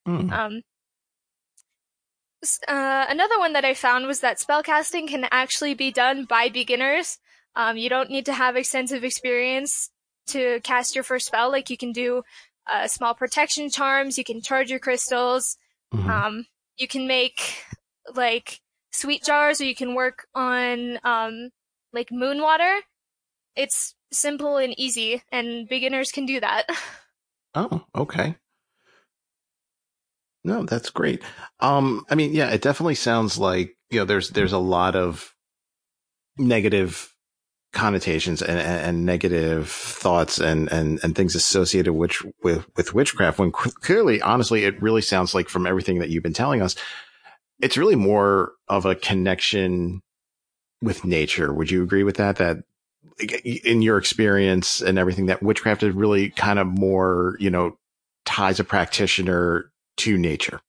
Mm. 0.07 0.33
Um, 0.33 0.63
uh, 2.69 3.07
another 3.09 3.39
one 3.39 3.55
that 3.55 3.65
I 3.65 3.75
found 3.75 4.07
was 4.07 4.21
that 4.21 4.39
spellcasting 4.39 5.09
can 5.09 5.27
actually 5.31 5.75
be 5.75 5.91
done 5.91 6.25
by 6.25 6.49
beginners. 6.49 7.19
Um, 7.57 7.77
you 7.77 7.89
don't 7.89 8.11
need 8.11 8.27
to 8.27 8.33
have 8.33 8.57
extensive 8.57 9.05
experience 9.05 9.91
to 10.29 10.61
cast 10.63 10.95
your 10.95 11.05
first 11.05 11.27
spell. 11.27 11.51
Like 11.51 11.71
you 11.71 11.77
can 11.77 11.93
do 11.93 12.23
uh, 12.71 12.89
small 12.89 13.15
protection 13.15 13.71
charms, 13.71 14.19
you 14.19 14.25
can 14.25 14.41
charge 14.41 14.71
your 14.71 14.79
crystals, 14.81 15.57
mm-hmm. 15.95 16.11
um, 16.11 16.47
you 16.77 16.89
can 16.89 17.07
make 17.07 17.65
like 18.15 18.61
sweet 18.95 19.25
jars 19.25 19.61
or 19.61 19.65
you 19.65 19.75
can 19.75 19.95
work 19.95 20.27
on 20.35 20.99
um, 21.05 21.51
like 21.93 22.09
moon 22.11 22.41
water. 22.41 22.81
It's 23.57 23.95
simple 24.13 24.57
and 24.57 24.79
easy, 24.79 25.23
and 25.31 25.69
beginners 25.69 26.11
can 26.11 26.27
do 26.27 26.41
that. 26.41 26.67
Oh, 27.57 27.85
okay. 27.95 28.35
No, 30.43 30.65
that's 30.65 30.91
great. 30.91 31.23
Um, 31.61 32.05
I 32.11 32.17
mean, 32.17 32.35
yeah, 32.35 32.51
it 32.51 32.63
definitely 32.63 32.97
sounds 32.97 33.39
like 33.39 33.77
you 33.91 34.01
know 34.01 34.05
there's 34.05 34.31
there's 34.31 34.53
a 34.53 34.59
lot 34.59 34.97
of 34.97 35.33
negative 36.37 37.15
connotations 37.75 38.41
and, 38.41 38.59
and, 38.59 39.05
negative 39.05 39.69
thoughts 39.69 40.39
and, 40.39 40.71
and, 40.73 41.01
and 41.03 41.15
things 41.15 41.35
associated 41.35 41.93
with, 41.93 42.13
with, 42.43 42.65
with 42.77 42.95
witchcraft 42.95 43.39
when 43.39 43.51
clearly, 43.51 44.23
honestly, 44.23 44.65
it 44.65 44.81
really 44.81 45.03
sounds 45.03 45.35
like 45.35 45.49
from 45.49 45.67
everything 45.67 45.99
that 45.99 46.09
you've 46.09 46.23
been 46.23 46.33
telling 46.33 46.63
us, 46.63 46.77
it's 47.65 47.79
really 47.79 47.97
more 47.97 48.53
of 48.69 48.85
a 48.85 48.95
connection 48.95 50.03
with 50.83 51.03
nature. 51.03 51.51
Would 51.51 51.71
you 51.71 51.83
agree 51.83 52.03
with 52.03 52.19
that? 52.19 52.37
That 52.37 52.59
in 53.43 53.81
your 53.81 53.97
experience 53.97 54.83
and 54.83 54.99
everything 54.99 55.27
that 55.27 55.43
witchcraft 55.43 55.83
is 55.83 55.95
really 55.95 56.29
kind 56.29 56.59
of 56.59 56.67
more, 56.67 57.39
you 57.41 57.49
know, 57.49 57.79
ties 58.27 58.61
a 58.61 58.65
practitioner 58.65 59.73
to 59.97 60.19
nature. 60.19 60.61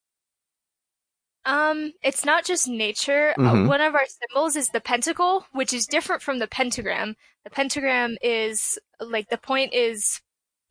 Um, 1.44 1.92
it's 2.02 2.24
not 2.24 2.46
just 2.46 2.66
nature. 2.68 3.32
Uh, 3.38 3.42
mm-hmm. 3.42 3.66
Uh, 3.66 3.68
one 3.68 3.82
of 3.82 3.94
our 3.94 4.06
symbols 4.06 4.56
is 4.56 4.70
the 4.70 4.80
pentacle, 4.80 5.46
which 5.52 5.74
is 5.74 5.86
different 5.88 6.22
from 6.22 6.40
the 6.40 6.48
pentagram. 6.48 7.16
The 7.44 7.50
pentagram 7.50 8.18
is 8.22 8.80
like 9.02 9.28
the 9.30 9.38
point 9.38 9.74
is 9.74 10.22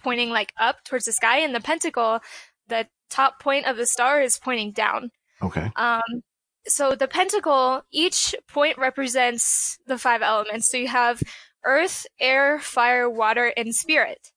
pointing 0.03 0.31
like 0.31 0.55
up 0.59 0.83
towards 0.85 1.05
the 1.05 1.13
sky, 1.13 1.41
and 1.41 1.55
the 1.55 1.61
pentacle, 1.61 2.21
the 2.69 2.89
top 3.11 3.41
point 3.41 3.67
of 3.67 3.77
the 3.77 3.87
star 3.87 4.23
is 4.23 4.39
pointing 4.39 4.73
down. 4.73 5.11
Okay. 5.43 5.71
Um, 5.77 6.23
so 6.67 6.95
the 6.95 7.09
pentacle, 7.09 7.83
each 7.91 8.35
point 8.49 8.79
represents 8.79 9.79
the 9.87 9.99
five 9.99 10.23
elements. 10.23 10.71
So 10.71 10.77
you 10.77 10.89
have 10.89 11.23
earth, 11.65 12.07
air, 12.21 12.59
fire, 12.59 13.09
water, 13.09 13.53
and 13.57 13.75
spirit. 13.75 14.33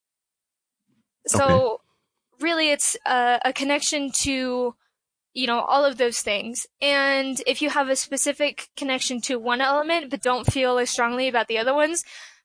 So 1.25 1.45
okay. 1.45 1.83
really 2.41 2.71
it's 2.71 2.97
a, 3.05 3.39
a 3.45 3.53
connection 3.53 4.11
to, 4.23 4.75
you 5.33 5.47
know, 5.47 5.61
all 5.61 5.85
of 5.85 5.97
those 5.97 6.19
things. 6.19 6.67
And 6.81 7.41
if 7.45 7.61
you 7.61 7.69
have 7.69 7.89
a 7.89 7.95
specific 7.95 8.69
connection 8.75 9.21
to 9.21 9.39
one 9.39 9.61
element, 9.61 10.09
but 10.09 10.21
don't 10.21 10.51
feel 10.51 10.77
as 10.77 10.89
strongly 10.89 11.27
about 11.27 11.47
the 11.47 11.57
other 11.57 11.73
ones, 11.73 12.03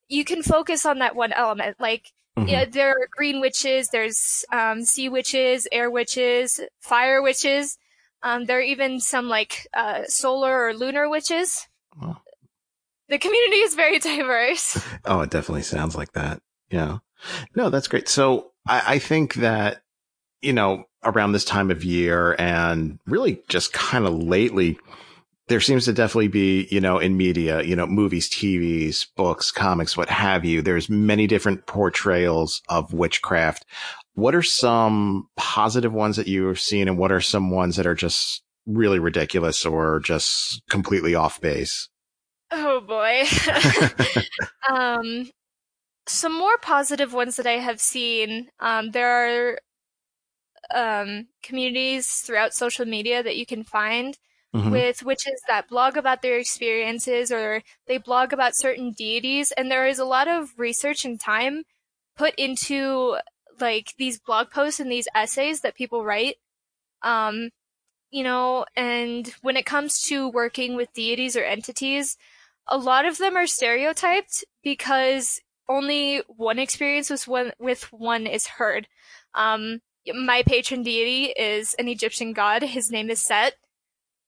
you 0.09 0.25
can 0.25 0.42
focus 0.42 0.85
on 0.85 0.99
that 0.99 1.16
one 1.16 1.32
element. 1.32 1.76
Like, 1.80 2.12
Mm-hmm. 2.37 2.49
Yeah, 2.49 2.64
there 2.64 2.90
are 2.90 3.09
green 3.14 3.40
witches, 3.40 3.88
there's 3.88 4.44
um, 4.50 4.85
sea 4.85 5.11
witches, 5.11 5.68
air 5.71 5.90
witches, 5.90 6.61
fire 6.80 7.21
witches. 7.23 7.76
Um, 8.23 8.45
there 8.47 8.59
are 8.59 8.62
even 8.62 9.00
some 9.00 9.29
like 9.29 9.67
uh, 9.75 10.02
solar 10.07 10.67
or 10.67 10.75
lunar 10.75 11.09
witches. 11.09 11.67
The 13.09 13.19
community 13.19 13.57
is 13.59 13.75
very 13.75 13.99
diverse. 13.99 14.83
oh, 15.05 15.21
it 15.21 15.31
definitely 15.31 15.62
sounds 15.62 15.95
like 15.95 16.12
that. 16.12 16.41
Yeah. 16.71 16.99
No, 17.55 17.71
that's 17.71 17.88
great. 17.88 18.09
So 18.09 18.52
I, 18.67 18.95
I 18.95 18.99
think 18.99 19.35
that, 19.35 19.83
you 20.41 20.52
know, 20.52 20.85
around 21.05 21.33
this 21.33 21.45
time 21.45 21.71
of 21.71 21.85
year 21.85 22.35
and 22.38 22.99
really 23.07 23.43
just 23.49 23.73
kind 23.73 24.07
of 24.07 24.14
lately, 24.14 24.79
there 25.49 25.61
seems 25.61 25.85
to 25.85 25.93
definitely 25.93 26.29
be, 26.29 26.67
you 26.71 26.81
know, 26.81 26.99
in 26.99 27.17
media, 27.17 27.62
you 27.62 27.76
know, 27.76 27.87
movies, 27.87 28.31
TVs, 28.31 29.07
books, 29.17 29.50
comics, 29.50 29.97
what 29.97 30.09
have 30.09 30.45
you. 30.45 30.62
There's 30.62 30.88
many 30.88 31.26
different 31.26 31.67
portrayals 31.67 32.62
of 32.69 32.95
witchcraft. 32.95 33.67
What 34.14 34.35
are 34.35 34.42
some 34.42 35.28
positive 35.37 35.92
ones 35.92 36.16
that 36.16 36.28
you've 36.28 36.61
seen 36.61 36.88
and 36.88 36.99
what 36.99 37.12
are 37.12 37.21
some 37.21 37.50
ones 37.50 37.76
that 37.76 37.87
are 37.87 37.95
just 37.95 38.42
really 38.66 38.99
ridiculous 38.99 39.64
or 39.64 40.00
just 40.00 40.62
completely 40.69 41.14
off 41.14 41.40
base? 41.40 41.88
Oh 42.50 42.81
boy. 42.81 43.25
um, 44.71 45.31
some 46.07 46.37
more 46.38 46.59
positive 46.59 47.14
ones 47.14 47.37
that 47.37 47.47
I 47.47 47.59
have 47.59 47.81
seen. 47.81 48.49
Um, 48.61 48.90
there 48.90 49.54
are 49.54 49.59
um, 50.75 51.28
communities 51.42 52.09
throughout 52.09 52.54
social 52.54 52.85
media 52.85 53.23
that 53.23 53.37
you 53.37 53.47
can 53.47 53.64
find 53.64 54.19
mm-hmm. 54.54 54.71
with 54.71 55.02
witches 55.02 55.40
that 55.49 55.69
blog 55.69 55.97
about 55.97 56.23
their 56.23 56.38
experiences 56.38 57.33
or 57.33 57.62
they 57.87 57.99
blog 57.99 58.33
about 58.33 58.57
certain 58.57 58.92
deities. 58.92 59.52
And 59.52 59.71
there 59.71 59.87
is 59.87 59.99
a 59.99 60.04
lot 60.04 60.28
of 60.28 60.50
research 60.59 61.04
and 61.04 61.19
time 61.19 61.64
put 62.16 62.35
into 62.37 63.16
like 63.62 63.95
these 63.97 64.21
blog 64.21 64.50
posts 64.50 64.81
and 64.81 64.92
these 64.92 65.09
essays 65.14 65.62
that 65.62 65.75
people 65.75 66.04
write. 66.04 66.37
Um, 67.02 67.50
you 68.11 68.23
know, 68.23 68.66
and 68.76 69.35
when 69.40 69.57
it 69.57 69.64
comes 69.64 70.02
to 70.02 70.28
working 70.28 70.76
with 70.76 70.92
deities 70.92 71.35
or 71.35 71.42
entities, 71.42 72.19
a 72.69 72.76
lot 72.76 73.07
of 73.07 73.16
them 73.16 73.37
are 73.37 73.47
stereotyped 73.47 74.45
because 74.62 75.40
only 75.69 76.23
one 76.28 76.59
experience 76.59 77.09
with 77.09 77.26
one, 77.26 77.52
with 77.59 77.85
one 77.90 78.26
is 78.26 78.47
heard. 78.47 78.87
Um, 79.35 79.81
my 80.07 80.42
patron 80.42 80.83
deity 80.83 81.33
is 81.33 81.75
an 81.78 81.88
Egyptian 81.88 82.35
god. 82.35 82.62
His 82.62 82.90
name 82.90 83.09
is 83.09 83.21
Set. 83.21 83.54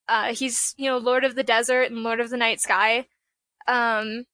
Uh, 0.07 0.33
he's, 0.33 0.73
you 0.77 0.89
know, 0.89 0.97
Lord 0.97 1.23
of 1.23 1.35
the 1.35 1.43
Desert 1.43 1.91
and 1.91 2.03
Lord 2.03 2.19
of 2.19 2.29
the 2.29 2.37
Night 2.37 2.61
Sky. 2.61 3.05
Um, 3.67 4.25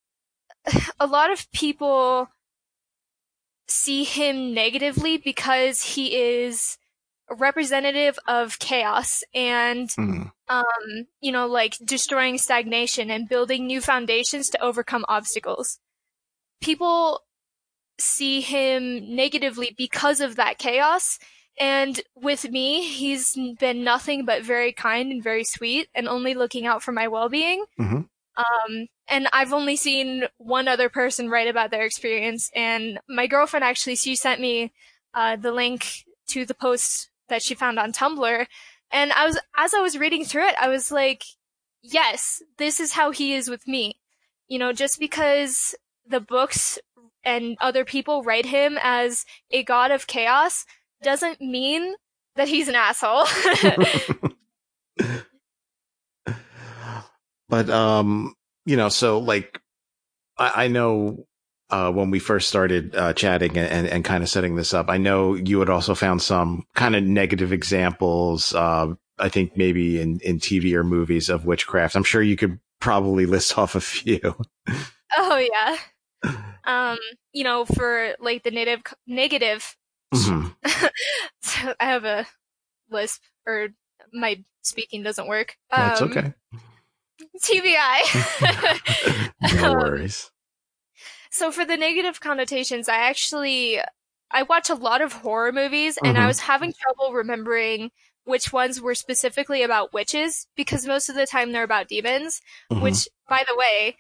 a 1.00 1.08
lot 1.08 1.32
of 1.32 1.52
people 1.52 2.30
see 3.72 4.04
him 4.04 4.54
negatively 4.54 5.18
because 5.18 5.82
he 5.82 6.16
is 6.16 6.78
a 7.30 7.36
representative 7.36 8.20
of 8.28 8.60
chaos 8.60 9.24
and 9.34 9.90
mm. 9.90 10.32
um 10.50 11.08
you 11.22 11.32
know 11.32 11.48
like 11.48 11.78
destroying 11.86 12.38
stagnation 12.38 13.10
and 13.10 13.30
building 13.30 13.66
new 13.66 13.80
foundations 13.80 14.50
to 14.50 14.62
overcome 14.62 15.06
obstacles 15.08 15.80
people 16.62 17.22
see 18.02 18.42
him 18.42 19.16
negatively 19.16 19.74
because 19.78 20.22
of 20.22 20.36
that 20.36 20.58
chaos. 20.58 21.20
And 21.60 22.02
with 22.16 22.50
me, 22.50 22.88
he's 22.88 23.38
been 23.60 23.84
nothing 23.84 24.26
but 24.26 24.44
very 24.44 24.72
kind 24.72 25.12
and 25.12 25.24
very 25.24 25.44
sweet 25.44 25.90
and 25.94 26.08
only 26.08 26.34
looking 26.34 26.66
out 26.66 26.82
for 26.82 26.92
my 26.92 27.08
well-being. 27.08 27.66
Mm-hmm. 27.80 28.02
Um, 28.38 28.88
and 29.08 29.28
I've 29.34 29.54
only 29.54 29.76
seen 29.76 30.24
one 30.38 30.68
other 30.68 30.90
person 30.90 31.30
write 31.30 31.48
about 31.48 31.72
their 31.72 31.84
experience. 31.84 32.50
And 32.56 33.00
my 33.10 33.28
girlfriend 33.28 33.64
actually, 33.64 33.96
she 33.96 34.16
sent 34.16 34.40
me, 34.40 34.72
uh, 35.14 35.36
the 35.36 35.52
link 35.52 36.06
to 36.30 36.46
the 36.46 36.54
post 36.54 37.10
that 37.30 37.42
she 37.42 37.56
found 37.56 37.80
on 37.80 37.92
Tumblr. 37.92 38.46
And 38.92 39.12
I 39.14 39.26
was, 39.26 39.40
as 39.58 39.74
I 39.74 39.82
was 39.82 39.98
reading 39.98 40.26
through 40.26 40.48
it, 40.48 40.56
I 40.60 40.70
was 40.70 40.92
like, 40.92 41.24
yes, 41.82 42.42
this 42.58 42.80
is 42.80 42.94
how 42.94 43.12
he 43.12 43.34
is 43.34 43.50
with 43.50 43.68
me. 43.68 44.00
You 44.48 44.60
know, 44.60 44.74
just 44.74 45.00
because 45.00 45.76
the 46.06 46.20
books 46.20 46.80
and 47.24 47.58
other 47.62 47.86
people 47.86 48.24
write 48.24 48.46
him 48.46 48.78
as 48.82 49.26
a 49.52 49.64
god 49.64 49.92
of 49.92 50.08
chaos 50.08 50.66
doesn't 51.04 51.42
mean 51.42 51.96
that 52.36 52.48
he's 52.48 52.68
an 52.68 52.76
asshole. 52.76 53.26
but 57.52 57.70
um, 57.70 58.34
you 58.66 58.78
know, 58.78 58.90
so 58.90 59.20
like 59.20 59.62
I, 60.38 60.66
I 60.66 60.68
know 60.70 61.28
uh, 61.70 61.92
when 61.92 62.10
we 62.10 62.18
first 62.18 62.48
started 62.48 62.96
uh, 62.96 63.14
chatting 63.14 63.58
and, 63.58 63.68
and, 63.70 63.88
and 63.88 64.06
kind 64.06 64.24
of 64.24 64.30
setting 64.30 64.56
this 64.56 64.74
up, 64.74 64.90
I 64.90 64.98
know 64.98 65.36
you 65.36 65.60
had 65.60 65.70
also 65.70 65.94
found 65.94 66.22
some 66.22 66.66
kind 66.76 66.96
of 66.96 67.04
negative 67.04 67.52
examples. 67.52 68.56
Uh, 68.56 68.96
I 69.20 69.30
think 69.30 69.58
maybe 69.58 70.00
in, 70.02 70.20
in 70.22 70.40
TV 70.40 70.74
or 70.74 70.84
movies 70.84 71.30
of 71.30 71.46
witchcraft. 71.46 71.96
I'm 71.96 72.06
sure 72.06 72.24
you 72.24 72.38
could 72.38 72.60
probably 72.80 73.26
list 73.26 73.58
off 73.58 73.76
a 73.76 73.82
few. 73.82 74.36
Oh 75.18 75.38
yeah. 75.38 75.78
Um, 76.64 76.98
you 77.34 77.44
know, 77.44 77.66
for 77.66 78.16
like 78.20 78.44
the 78.44 78.52
native 78.52 78.82
negative. 79.06 79.76
Mm-hmm. 80.14 80.48
so 81.42 81.74
I 81.80 81.86
have 81.86 82.06
a 82.06 82.26
lisp, 82.90 83.22
or 83.46 83.70
my 84.14 84.44
speaking 84.62 85.04
doesn't 85.04 85.28
work. 85.28 85.58
That's 85.70 86.02
um, 86.02 86.12
okay. 86.12 86.34
TBI. 87.42 89.32
no 89.62 89.72
um, 89.72 89.78
worries. 89.78 90.32
So 91.32 91.52
for 91.52 91.66
the 91.66 91.78
negative 91.78 92.20
connotations, 92.20 92.90
I 92.90 92.98
actually 92.98 93.80
I 94.32 94.44
watch 94.44 94.70
a 94.70 94.76
lot 94.76 95.02
of 95.02 95.14
horror 95.14 95.52
movies, 95.52 95.98
and 95.98 96.16
mm-hmm. 96.16 96.24
I 96.24 96.28
was 96.28 96.42
having 96.42 96.74
trouble 96.74 97.14
remembering 97.14 97.92
which 98.24 98.54
ones 98.54 98.80
were 98.80 98.96
specifically 98.96 99.64
about 99.64 99.94
witches 99.94 100.48
because 100.56 100.86
most 100.86 101.10
of 101.10 101.16
the 101.16 101.26
time 101.26 101.52
they're 101.52 101.64
about 101.64 101.88
demons, 101.88 102.42
mm-hmm. 102.72 102.82
which, 102.82 103.08
by 103.28 103.44
the 103.48 103.56
way, 103.56 103.98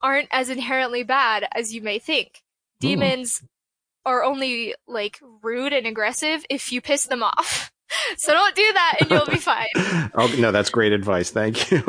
aren't 0.00 0.28
as 0.30 0.50
inherently 0.50 1.02
bad 1.02 1.48
as 1.52 1.74
you 1.74 1.80
may 1.80 1.98
think. 1.98 2.42
Demons 2.80 3.40
Ooh. 3.42 3.46
are 4.06 4.24
only 4.24 4.74
like 4.86 5.20
rude 5.42 5.72
and 5.72 5.86
aggressive 5.86 6.44
if 6.50 6.72
you 6.72 6.80
piss 6.80 7.06
them 7.06 7.22
off. 7.22 7.71
So 8.16 8.32
don't 8.32 8.54
do 8.54 8.72
that 8.72 8.98
and 9.00 9.10
you'll 9.10 9.26
be 9.26 9.36
fine. 9.38 9.66
oh, 10.14 10.34
no, 10.38 10.52
that's 10.52 10.70
great 10.70 10.92
advice. 10.92 11.30
Thank 11.30 11.70
you. 11.70 11.78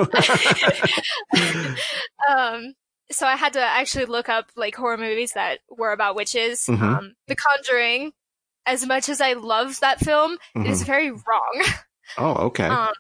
um, 2.29 2.74
so 3.12 3.27
I 3.27 3.36
had 3.36 3.53
to 3.53 3.62
actually 3.62 4.05
look 4.05 4.29
up 4.29 4.50
like 4.55 4.75
horror 4.75 4.98
movies 4.98 5.33
that 5.33 5.60
were 5.69 5.91
about 5.91 6.15
witches. 6.15 6.65
Mm-hmm. 6.65 6.83
Um, 6.83 7.13
The 7.27 7.36
Conjuring, 7.36 8.13
as 8.65 8.86
much 8.86 9.10
as 9.10 9.22
I 9.22 9.33
love 9.33 9.79
that 9.81 10.00
film, 10.00 10.38
mm-hmm. 10.55 10.65
it 10.65 10.72
is 10.72 10.79
mm-hmm. 10.79 10.88
very 10.88 11.12
wrong. 11.12 11.63
Oh, 12.17 12.33
okay. 12.48 12.67
Um, 12.67 12.93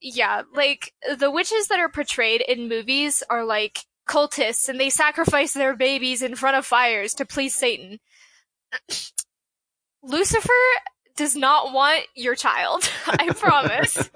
yeah, 0.00 0.42
like 0.54 0.92
the 1.18 1.30
witches 1.30 1.68
that 1.68 1.78
are 1.78 1.88
portrayed 1.88 2.42
in 2.42 2.68
movies 2.68 3.22
are 3.28 3.44
like 3.44 3.80
cultists 4.08 4.68
and 4.68 4.80
they 4.80 4.90
sacrifice 4.90 5.52
their 5.52 5.76
babies 5.76 6.22
in 6.22 6.34
front 6.34 6.56
of 6.56 6.66
fires 6.66 7.14
to 7.14 7.24
please 7.24 7.54
Satan. 7.54 7.98
Lucifer 10.02 10.52
does 11.20 11.36
not 11.36 11.74
want 11.74 12.06
your 12.14 12.34
child. 12.34 12.90
I 13.06 13.28
promise. 13.34 14.08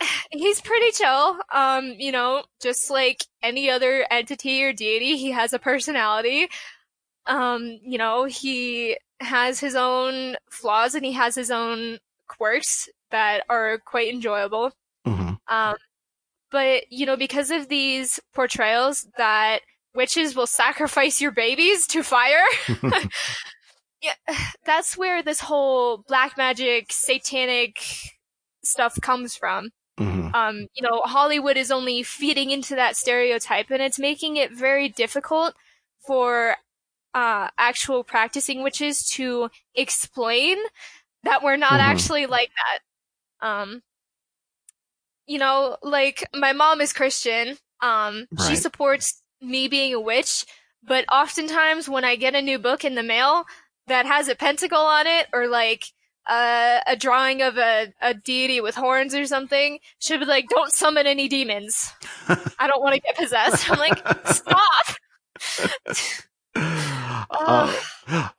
He's 0.32 0.60
pretty 0.60 0.90
chill. 0.90 1.38
Um, 1.54 1.94
you 1.96 2.10
know, 2.10 2.42
just 2.60 2.90
like 2.90 3.24
any 3.40 3.70
other 3.70 4.04
entity 4.10 4.64
or 4.64 4.72
deity, 4.72 5.16
he 5.16 5.30
has 5.30 5.52
a 5.52 5.60
personality. 5.60 6.48
Um, 7.26 7.78
you 7.84 7.98
know, 7.98 8.24
he 8.24 8.98
has 9.20 9.60
his 9.60 9.76
own 9.76 10.34
flaws 10.50 10.96
and 10.96 11.04
he 11.04 11.12
has 11.12 11.36
his 11.36 11.52
own 11.52 11.98
quirks 12.26 12.88
that 13.12 13.44
are 13.48 13.78
quite 13.86 14.12
enjoyable. 14.12 14.72
Mm-hmm. 15.06 15.34
Um, 15.46 15.76
but, 16.50 16.90
you 16.90 17.06
know, 17.06 17.16
because 17.16 17.52
of 17.52 17.68
these 17.68 18.18
portrayals 18.34 19.06
that 19.18 19.60
witches 19.94 20.34
will 20.34 20.48
sacrifice 20.48 21.20
your 21.20 21.30
babies 21.30 21.86
to 21.86 22.02
fire, 22.02 22.44
yeah, 24.06 24.36
that's 24.64 24.96
where 24.96 25.22
this 25.22 25.40
whole 25.40 25.98
black 26.08 26.36
magic, 26.36 26.92
satanic 26.92 27.78
stuff 28.64 28.98
comes 29.00 29.36
from. 29.36 29.70
Mm-hmm. 29.98 30.34
Um, 30.34 30.66
you 30.74 30.82
know, 30.82 31.00
Hollywood 31.04 31.56
is 31.56 31.70
only 31.70 32.02
feeding 32.02 32.50
into 32.50 32.74
that 32.74 32.96
stereotype 32.96 33.70
and 33.70 33.80
it's 33.80 33.98
making 33.98 34.36
it 34.36 34.52
very 34.52 34.88
difficult 34.88 35.54
for 36.06 36.56
uh, 37.14 37.48
actual 37.56 38.04
practicing 38.04 38.62
witches 38.62 39.08
to 39.12 39.48
explain 39.74 40.58
that 41.22 41.42
we're 41.42 41.56
not 41.56 41.72
mm-hmm. 41.72 41.80
actually 41.80 42.26
like 42.26 42.50
that. 43.40 43.46
Um, 43.46 43.82
you 45.26 45.38
know, 45.38 45.78
like 45.82 46.28
my 46.34 46.52
mom 46.52 46.80
is 46.80 46.92
Christian. 46.92 47.56
Um, 47.80 48.26
right. 48.38 48.48
she 48.48 48.56
supports 48.56 49.22
me 49.40 49.68
being 49.68 49.94
a 49.94 50.00
witch, 50.00 50.44
but 50.86 51.04
oftentimes 51.10 51.88
when 51.88 52.04
I 52.04 52.16
get 52.16 52.34
a 52.34 52.42
new 52.42 52.58
book 52.58 52.84
in 52.84 52.94
the 52.94 53.02
mail 53.02 53.44
that 53.88 54.06
has 54.06 54.28
a 54.28 54.34
pentacle 54.34 54.78
on 54.78 55.06
it 55.06 55.26
or 55.32 55.48
like 55.48 55.84
uh, 56.28 56.80
a 56.86 56.96
drawing 56.96 57.42
of 57.42 57.56
a, 57.56 57.92
a 58.00 58.14
deity 58.14 58.60
with 58.60 58.74
horns 58.74 59.14
or 59.14 59.26
something, 59.26 59.78
she'll 59.98 60.18
be 60.18 60.24
like, 60.24 60.48
don't 60.48 60.72
summon 60.72 61.06
any 61.06 61.28
demons. 61.28 61.92
I 62.58 62.66
don't 62.66 62.82
want 62.82 62.94
to 62.94 63.00
get 63.00 63.16
possessed. 63.16 63.70
I'm 63.70 63.78
like, 63.78 63.98
stop. 64.26 64.96
uh, 67.30 67.76
and, 68.08 68.30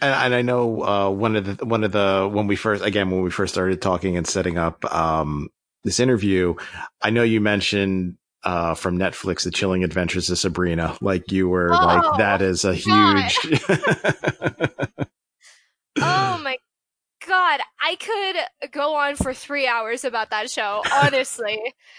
and, 0.00 0.34
I 0.34 0.42
know 0.42 0.82
uh, 0.84 1.10
one 1.10 1.36
of 1.36 1.56
the 1.56 1.64
one 1.64 1.82
of 1.82 1.92
the 1.92 2.28
when 2.30 2.46
we 2.46 2.56
first 2.56 2.84
again 2.84 3.10
when 3.10 3.22
we 3.22 3.30
first 3.30 3.54
started 3.54 3.80
talking 3.80 4.16
and 4.16 4.26
setting 4.26 4.58
up 4.58 4.84
um, 4.94 5.48
this 5.82 5.98
interview, 5.98 6.54
I 7.00 7.10
know 7.10 7.22
you 7.22 7.40
mentioned 7.40 8.18
uh, 8.44 8.74
from 8.74 8.98
Netflix, 8.98 9.44
The 9.44 9.50
Chilling 9.50 9.84
Adventures 9.84 10.30
of 10.30 10.38
Sabrina. 10.38 10.96
Like 11.00 11.32
you 11.32 11.48
were 11.48 11.72
oh, 11.72 11.86
like, 11.86 12.18
that 12.18 12.42
is 12.42 12.64
a 12.64 12.74
huge. 12.74 13.62
oh 15.98 16.40
my 16.42 16.56
God. 17.26 17.60
I 17.80 17.96
could 17.96 18.70
go 18.72 18.96
on 18.96 19.16
for 19.16 19.34
three 19.34 19.66
hours 19.66 20.04
about 20.04 20.30
that 20.30 20.50
show, 20.50 20.82
honestly. 20.92 21.60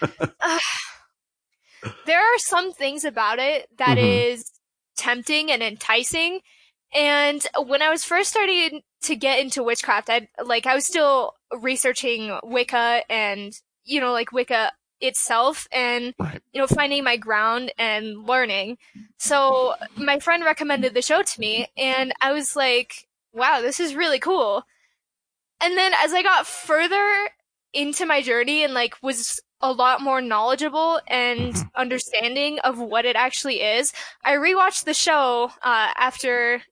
there 2.06 2.20
are 2.20 2.38
some 2.38 2.72
things 2.72 3.04
about 3.04 3.38
it 3.38 3.68
that 3.78 3.98
mm-hmm. 3.98 4.32
is 4.32 4.50
tempting 4.96 5.50
and 5.50 5.62
enticing. 5.62 6.40
And 6.94 7.44
when 7.66 7.82
I 7.82 7.90
was 7.90 8.04
first 8.04 8.30
starting 8.30 8.82
to 9.02 9.16
get 9.16 9.40
into 9.40 9.64
witchcraft, 9.64 10.08
I 10.08 10.28
like 10.44 10.66
I 10.66 10.74
was 10.74 10.86
still 10.86 11.34
researching 11.60 12.38
Wicca 12.44 13.02
and 13.10 13.52
you 13.84 14.00
know, 14.00 14.12
like 14.12 14.32
Wicca 14.32 14.72
itself 15.00 15.68
and, 15.70 16.14
right. 16.18 16.42
you 16.52 16.60
know, 16.60 16.66
finding 16.66 17.04
my 17.04 17.16
ground 17.16 17.72
and 17.78 18.26
learning. 18.26 18.78
So 19.18 19.74
my 19.96 20.18
friend 20.18 20.44
recommended 20.44 20.94
the 20.94 21.02
show 21.02 21.22
to 21.22 21.40
me 21.40 21.66
and 21.76 22.12
I 22.20 22.32
was 22.32 22.56
like, 22.56 23.06
wow, 23.34 23.60
this 23.60 23.80
is 23.80 23.94
really 23.94 24.18
cool. 24.18 24.64
And 25.60 25.76
then 25.76 25.92
as 26.02 26.12
I 26.12 26.22
got 26.22 26.46
further 26.46 27.28
into 27.72 28.06
my 28.06 28.22
journey 28.22 28.64
and 28.64 28.72
like 28.72 28.94
was 29.02 29.40
a 29.60 29.72
lot 29.72 30.00
more 30.00 30.20
knowledgeable 30.20 31.00
and 31.08 31.54
mm-hmm. 31.54 31.68
understanding 31.74 32.58
of 32.60 32.78
what 32.78 33.04
it 33.04 33.16
actually 33.16 33.60
is, 33.60 33.92
I 34.24 34.34
rewatched 34.34 34.84
the 34.84 34.94
show 34.94 35.50
uh, 35.62 35.90
after 35.96 36.62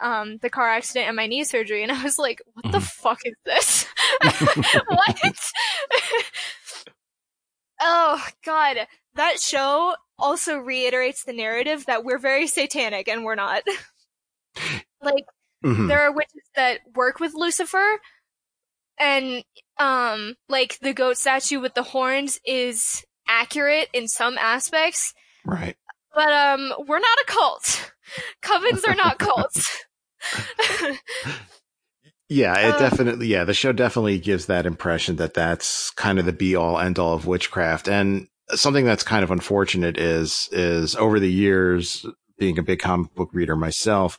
um, 0.00 0.38
the 0.38 0.50
car 0.50 0.68
accident 0.68 1.08
and 1.08 1.16
my 1.16 1.26
knee 1.26 1.44
surgery, 1.44 1.82
and 1.82 1.92
I 1.92 2.02
was 2.02 2.18
like, 2.18 2.42
"What 2.54 2.64
mm-hmm. 2.64 2.72
the 2.72 2.80
fuck 2.80 3.20
is 3.24 3.34
this? 3.44 3.86
what?" 4.88 5.38
Oh 7.84 8.24
god, 8.44 8.76
that 9.16 9.40
show 9.40 9.96
also 10.16 10.56
reiterates 10.56 11.24
the 11.24 11.32
narrative 11.32 11.86
that 11.86 12.04
we're 12.04 12.18
very 12.18 12.46
satanic 12.46 13.08
and 13.08 13.24
we're 13.24 13.34
not. 13.34 13.64
like 15.02 15.24
mm-hmm. 15.62 15.86
there 15.86 16.00
are 16.00 16.12
witches 16.12 16.42
that 16.56 16.80
work 16.94 17.20
with 17.20 17.34
Lucifer 17.34 17.98
and 18.98 19.44
um 19.78 20.34
like 20.48 20.78
the 20.80 20.92
goat 20.92 21.16
statue 21.16 21.60
with 21.60 21.74
the 21.74 21.82
horns 21.82 22.38
is 22.46 23.04
accurate 23.28 23.88
in 23.92 24.08
some 24.08 24.36
aspects. 24.38 25.14
Right. 25.44 25.76
But 26.14 26.32
um 26.32 26.72
we're 26.86 26.98
not 26.98 27.18
a 27.22 27.24
cult. 27.26 27.92
Covens 28.42 28.86
are 28.86 28.94
not 28.94 29.18
cults. 29.18 29.84
Yeah, 32.32 32.58
it 32.58 32.74
uh, 32.74 32.78
definitely, 32.78 33.26
yeah, 33.26 33.44
the 33.44 33.52
show 33.52 33.72
definitely 33.72 34.18
gives 34.18 34.46
that 34.46 34.64
impression 34.64 35.16
that 35.16 35.34
that's 35.34 35.90
kind 35.90 36.18
of 36.18 36.24
the 36.24 36.32
be 36.32 36.56
all 36.56 36.78
end 36.78 36.98
all 36.98 37.12
of 37.12 37.26
witchcraft. 37.26 37.88
And 37.88 38.26
something 38.48 38.86
that's 38.86 39.02
kind 39.02 39.22
of 39.22 39.30
unfortunate 39.30 39.98
is, 39.98 40.48
is 40.50 40.96
over 40.96 41.20
the 41.20 41.30
years, 41.30 42.06
being 42.38 42.58
a 42.58 42.62
big 42.62 42.78
comic 42.78 43.14
book 43.14 43.28
reader 43.34 43.54
myself, 43.54 44.18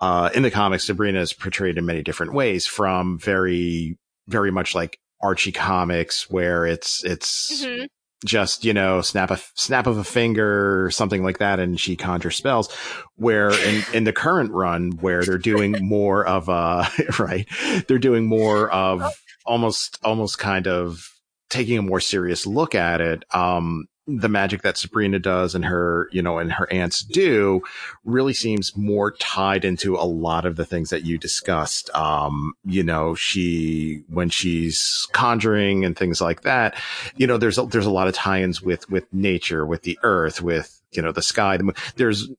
uh, 0.00 0.30
in 0.34 0.42
the 0.42 0.50
comics, 0.50 0.84
Sabrina 0.84 1.20
is 1.20 1.32
portrayed 1.32 1.78
in 1.78 1.86
many 1.86 2.02
different 2.02 2.32
ways 2.32 2.66
from 2.66 3.18
very, 3.18 3.96
very 4.26 4.50
much 4.50 4.74
like 4.74 4.98
Archie 5.20 5.52
comics 5.52 6.30
where 6.30 6.64
it's, 6.66 7.04
it's, 7.04 7.64
mm-hmm. 7.64 7.86
just 8.24 8.64
you 8.64 8.74
know 8.74 9.00
snap 9.00 9.30
a 9.30 9.38
snap 9.54 9.86
of 9.86 9.96
a 9.96 10.02
finger 10.02 10.84
or 10.84 10.90
something 10.90 11.22
like 11.22 11.38
that 11.38 11.60
and 11.60 11.78
she 11.78 11.94
conjures 11.94 12.34
spells 12.34 12.68
where 13.14 13.50
in, 13.64 13.84
in 13.94 14.02
the 14.02 14.12
current 14.12 14.50
run 14.50 14.90
where 15.00 15.22
they're 15.22 15.38
doing 15.38 15.76
more 15.80 16.26
of 16.26 16.48
a 16.48 16.84
right 17.20 17.46
they're 17.86 17.96
doing 17.96 18.26
more 18.26 18.68
of 18.72 19.04
almost 19.46 20.00
almost 20.02 20.36
kind 20.36 20.66
of 20.66 21.08
taking 21.48 21.78
a 21.78 21.82
more 21.82 22.00
serious 22.00 22.44
look 22.44 22.74
at 22.74 23.00
it 23.00 23.24
um 23.32 23.86
the 24.10 24.28
magic 24.28 24.62
that 24.62 24.78
Sabrina 24.78 25.18
does 25.18 25.54
and 25.54 25.66
her, 25.66 26.08
you 26.12 26.22
know, 26.22 26.38
and 26.38 26.50
her 26.50 26.66
aunts 26.72 27.02
do 27.02 27.60
really 28.04 28.32
seems 28.32 28.74
more 28.74 29.12
tied 29.12 29.66
into 29.66 29.96
a 29.96 30.08
lot 30.08 30.46
of 30.46 30.56
the 30.56 30.64
things 30.64 30.88
that 30.88 31.04
you 31.04 31.18
discussed. 31.18 31.94
Um, 31.94 32.54
you 32.64 32.82
know, 32.82 33.14
she, 33.14 34.02
when 34.08 34.30
she's 34.30 35.06
conjuring 35.12 35.84
and 35.84 35.96
things 35.96 36.22
like 36.22 36.42
that, 36.42 36.74
you 37.16 37.26
know, 37.26 37.36
there's, 37.36 37.58
a, 37.58 37.66
there's 37.66 37.86
a 37.86 37.90
lot 37.90 38.08
of 38.08 38.14
tie-ins 38.14 38.62
with, 38.62 38.88
with 38.88 39.04
nature, 39.12 39.66
with 39.66 39.82
the 39.82 39.98
earth, 40.02 40.40
with, 40.40 40.80
you 40.92 41.02
know, 41.02 41.12
the 41.12 41.22
sky. 41.22 41.58
The. 41.58 41.74
There's, 41.96 42.30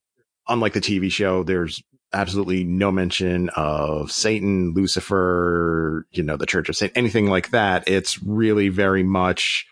unlike 0.47 0.73
the 0.73 0.81
TV 0.81 1.11
show, 1.11 1.43
there's 1.43 1.83
absolutely 2.11 2.63
no 2.63 2.91
mention 2.91 3.49
of 3.49 4.11
Satan, 4.11 4.73
Lucifer, 4.73 6.07
you 6.11 6.23
know, 6.23 6.35
the 6.35 6.47
Church 6.47 6.67
of 6.67 6.75
Satan, 6.75 6.97
anything 6.97 7.27
like 7.27 7.51
that. 7.51 7.87
It's 7.87 8.21
really 8.23 8.69
very 8.69 9.03
much, 9.03 9.67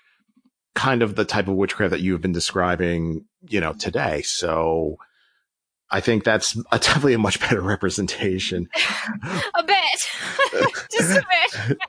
kind 0.77 1.01
of 1.01 1.15
the 1.15 1.25
type 1.25 1.47
of 1.47 1.55
witchcraft 1.55 1.89
that 1.89 2.01
you've 2.01 2.21
been 2.21 2.31
describing, 2.31 3.25
you 3.49 3.59
know, 3.59 3.73
today. 3.73 4.21
So 4.21 4.97
I 5.89 6.01
think 6.01 6.23
that's 6.23 6.55
a, 6.55 6.61
definitely 6.77 7.15
a 7.15 7.17
much 7.17 7.39
better 7.39 7.61
representation. 7.61 8.69
a 9.55 9.63
bit. 9.63 10.07
Just 10.91 11.17
a 11.17 11.23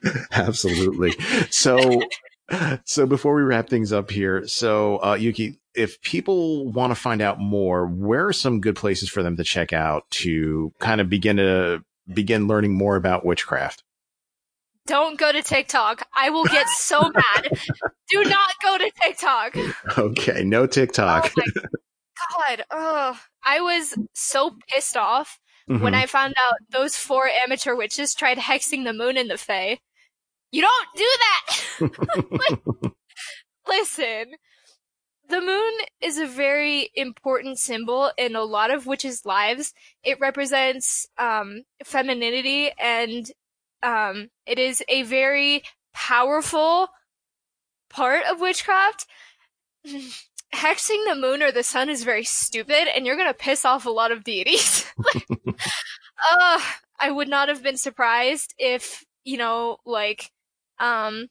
bit. 0.03 0.17
Absolutely. 0.33 1.13
So, 1.51 2.01
so 2.85 3.05
before 3.07 3.35
we 3.35 3.43
wrap 3.43 3.69
things 3.69 3.93
up 3.93 4.11
here, 4.11 4.47
so, 4.47 5.03
uh, 5.05 5.15
Yuki, 5.21 5.61
if 5.75 6.01
people 6.01 6.73
want 6.73 6.91
to 6.91 6.95
find 6.95 7.21
out 7.21 7.39
more, 7.39 7.87
where 7.87 8.27
are 8.27 8.33
some 8.33 8.59
good 8.59 8.75
places 8.75 9.11
for 9.11 9.23
them 9.23 9.37
to 9.37 9.45
check 9.45 9.75
out 9.75 10.11
to 10.13 10.73
kind 10.79 11.03
of 11.03 11.11
begin 11.11 11.37
to 11.37 11.85
begin 12.13 12.49
learning 12.49 12.73
more 12.73 12.97
about 12.97 13.27
witchcraft? 13.27 13.85
Don't 14.89 15.19
go 15.19 15.31
to 15.31 15.43
TikTok. 15.43 16.03
I 16.17 16.31
will 16.31 16.47
get 16.47 16.67
so 16.69 17.01
mad. 17.15 17.51
Do 18.11 18.25
not 18.25 18.51
go 18.63 18.79
to 18.79 18.91
TikTok. 19.03 19.57
Okay, 19.99 20.43
no 20.43 20.67
TikTok. 20.67 21.31
Oh 21.37 21.63
God. 22.49 22.65
Oh, 22.71 23.21
I 23.45 23.61
was 23.61 23.95
so 24.15 24.57
pissed 24.69 24.97
off 24.97 25.39
mm-hmm. 25.69 25.85
when 25.85 25.95
I 25.95 26.07
found 26.07 26.35
out 26.43 26.55
those 26.71 26.97
four 26.97 27.29
amateur 27.29 27.77
witches 27.77 28.15
tried 28.15 28.39
hexing 28.39 28.85
the 28.85 28.95
moon 28.95 29.17
in 29.17 29.29
the 29.29 29.37
Fae. 29.37 29.79
You 30.51 30.63
don't 30.63 30.89
do 30.97 31.11
that! 31.21 32.21
like, 32.51 32.93
listen, 33.69 34.33
the 35.29 35.43
moon 35.43 35.73
is 36.01 36.17
a 36.17 36.27
very 36.27 36.91
important 36.95 37.59
symbol 37.59 38.11
in 38.17 38.35
a 38.35 38.43
lot 38.45 38.71
of 38.71 38.87
witches' 38.87 39.27
lives. 39.27 39.75
It 40.03 40.19
represents 40.21 41.07
um, 41.19 41.65
femininity 41.85 42.71
and 42.79 43.31
um, 43.83 44.31
it 44.47 44.59
is 44.59 44.83
a 44.89 45.03
very 45.03 45.63
powerful 45.93 46.89
part 47.91 48.25
of 48.25 48.41
witchcraft. 48.41 49.07
Hexing 50.55 51.05
the 51.07 51.15
moon 51.15 51.43
or 51.43 51.53
the 51.53 51.63
sun 51.63 51.91
is 51.91 52.05
very 52.05 52.25
stupid, 52.25 52.89
and 52.95 53.05
you're 53.05 53.17
gonna 53.17 53.35
piss 53.35 53.65
off 53.65 53.85
a 53.85 53.91
lot 53.91 54.13
of 54.13 54.25
deities. 54.25 54.87
uh, 55.47 56.61
I 56.99 57.11
would 57.11 57.29
not 57.29 57.49
have 57.49 57.63
been 57.63 57.77
surprised 57.77 58.55
if, 58.59 59.05
you 59.25 59.37
know, 59.37 59.77
like, 59.85 60.31
um, 60.79 61.29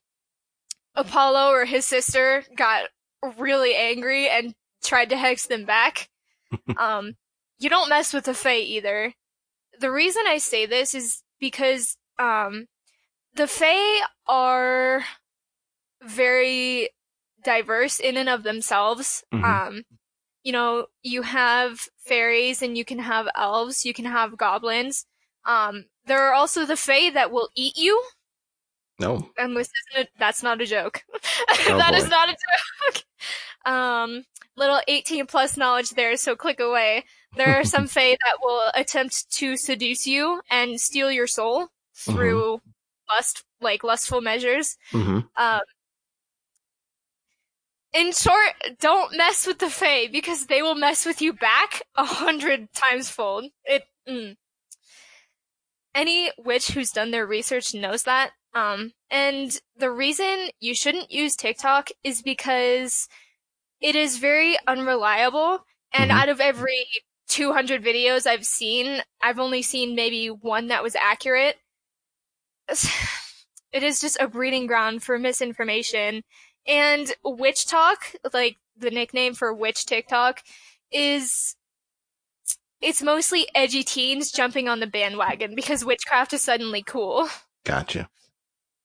Apollo 0.96 1.52
or 1.52 1.66
his 1.66 1.86
sister 1.86 2.44
got 2.56 2.90
really 3.38 3.76
angry 3.76 4.30
and 4.30 4.54
tried 4.84 5.10
to 5.10 5.18
hex 5.18 5.48
them 5.48 5.66
back. 5.66 6.10
um, 6.78 7.14
you 7.60 7.70
don't 7.70 7.90
mess 7.90 8.14
with 8.14 8.26
the 8.26 8.34
Fae 8.34 8.58
either. 8.58 9.14
The 9.80 9.92
reason 9.92 10.24
I 10.28 10.38
say 10.38 10.66
this 10.66 10.94
is 10.94 11.24
because 11.40 11.98
um, 12.20 12.68
the 13.36 13.48
Fae 13.48 14.02
are 14.28 15.04
very 16.04 16.90
diverse 17.44 18.00
in 18.00 18.18
and 18.18 18.30
of 18.30 18.44
themselves. 18.44 19.24
Mm-hmm. 19.34 19.46
Um, 19.46 19.84
you 20.44 20.52
know, 20.52 20.88
you 21.04 21.22
have 21.24 21.80
fairies 22.06 22.62
and 22.62 22.78
you 22.78 22.86
can 22.86 23.00
have 23.00 23.28
elves, 23.36 23.86
you 23.86 23.94
can 23.94 24.06
have 24.06 24.38
goblins. 24.38 25.06
Um, 25.46 25.86
there 26.06 26.28
are 26.28 26.34
also 26.34 26.66
the 26.66 26.78
Fae 26.78 27.10
that 27.12 27.32
will 27.32 27.50
eat 27.56 27.78
you. 27.78 28.02
No. 29.00 29.30
And 29.38 29.56
this 29.56 29.70
isn't 29.92 30.08
a, 30.08 30.10
that's 30.18 30.42
not 30.42 30.62
a 30.62 30.66
joke. 30.66 31.04
Oh, 31.70 31.78
that 31.78 31.92
boy. 31.92 31.98
is 31.98 32.10
not 32.10 32.30
a 32.30 32.32
joke. 32.32 33.04
um, 33.72 34.24
little 34.56 34.80
18 34.88 35.26
plus 35.26 35.58
knowledge 35.58 35.92
there, 35.92 36.16
so 36.16 36.36
click 36.36 36.60
away. 36.60 37.04
There 37.36 37.60
are 37.60 37.66
some 37.66 37.88
Fae 37.88 38.12
that 38.12 38.38
will 38.42 38.62
attempt 38.74 39.30
to 39.32 39.58
seduce 39.58 40.08
you 40.08 40.42
and 40.50 40.80
steal 40.80 41.12
your 41.12 41.28
soul 41.28 41.68
through 41.98 42.58
mm-hmm. 42.58 43.16
lust, 43.16 43.44
like 43.62 43.84
lustful 43.84 44.22
measures. 44.22 44.78
Mm-hmm. 44.92 45.20
Um, 45.36 45.62
in 47.94 48.12
short, 48.12 48.54
don't 48.80 49.18
mess 49.18 49.48
with 49.48 49.60
the 49.60 49.70
Fae 49.70 50.08
because 50.08 50.46
they 50.46 50.62
will 50.62 50.76
mess 50.76 51.06
with 51.06 51.22
you 51.22 51.34
back 51.34 51.82
a 51.96 52.06
hundred 52.06 52.70
times 52.74 53.10
fold. 53.10 53.46
It. 53.66 53.84
Mm. 54.08 54.36
Any 55.96 56.30
witch 56.38 56.70
who's 56.70 56.92
done 56.92 57.12
their 57.12 57.26
research 57.26 57.74
knows 57.74 58.04
that. 58.04 58.32
Um, 58.54 58.92
and 59.10 59.58
the 59.78 59.90
reason 59.90 60.50
you 60.60 60.76
shouldn't 60.76 61.12
use 61.12 61.36
TikTok 61.36 61.90
is 62.04 62.22
because 62.22 63.08
it 63.82 63.96
is 63.96 64.18
very 64.18 64.58
unreliable. 64.68 65.66
And 65.94 66.12
mm-hmm. 66.12 66.20
out 66.20 66.30
of 66.30 66.40
every 66.40 66.86
200 67.30 67.84
videos 67.84 68.28
I've 68.28 68.46
seen, 68.46 69.02
I've 69.22 69.40
only 69.40 69.62
seen 69.62 69.96
maybe 69.96 70.28
one 70.28 70.68
that 70.68 70.84
was 70.84 70.96
accurate. 70.96 71.56
it 73.72 73.84
is 73.84 74.00
just 74.00 74.18
a 74.20 74.28
breeding 74.28 74.68
ground 74.68 75.04
for 75.04 75.18
misinformation. 75.18 76.24
And 76.68 77.14
WitchTok, 77.26 78.16
like 78.34 78.58
the 78.78 78.92
nickname 78.92 79.34
for 79.34 79.54
witch 79.54 79.86
TikTok, 79.86 80.44
is 80.92 81.56
it's 82.82 83.02
mostly 83.02 83.48
edgy 83.56 83.84
teens 83.84 84.32
jumping 84.32 84.68
on 84.68 84.80
the 84.80 84.88
bandwagon 84.88 85.56
because 85.56 85.86
witchcraft 85.86 86.34
is 86.34 86.42
suddenly 86.42 86.84
cool. 86.84 87.28
Gotcha. 87.66 88.10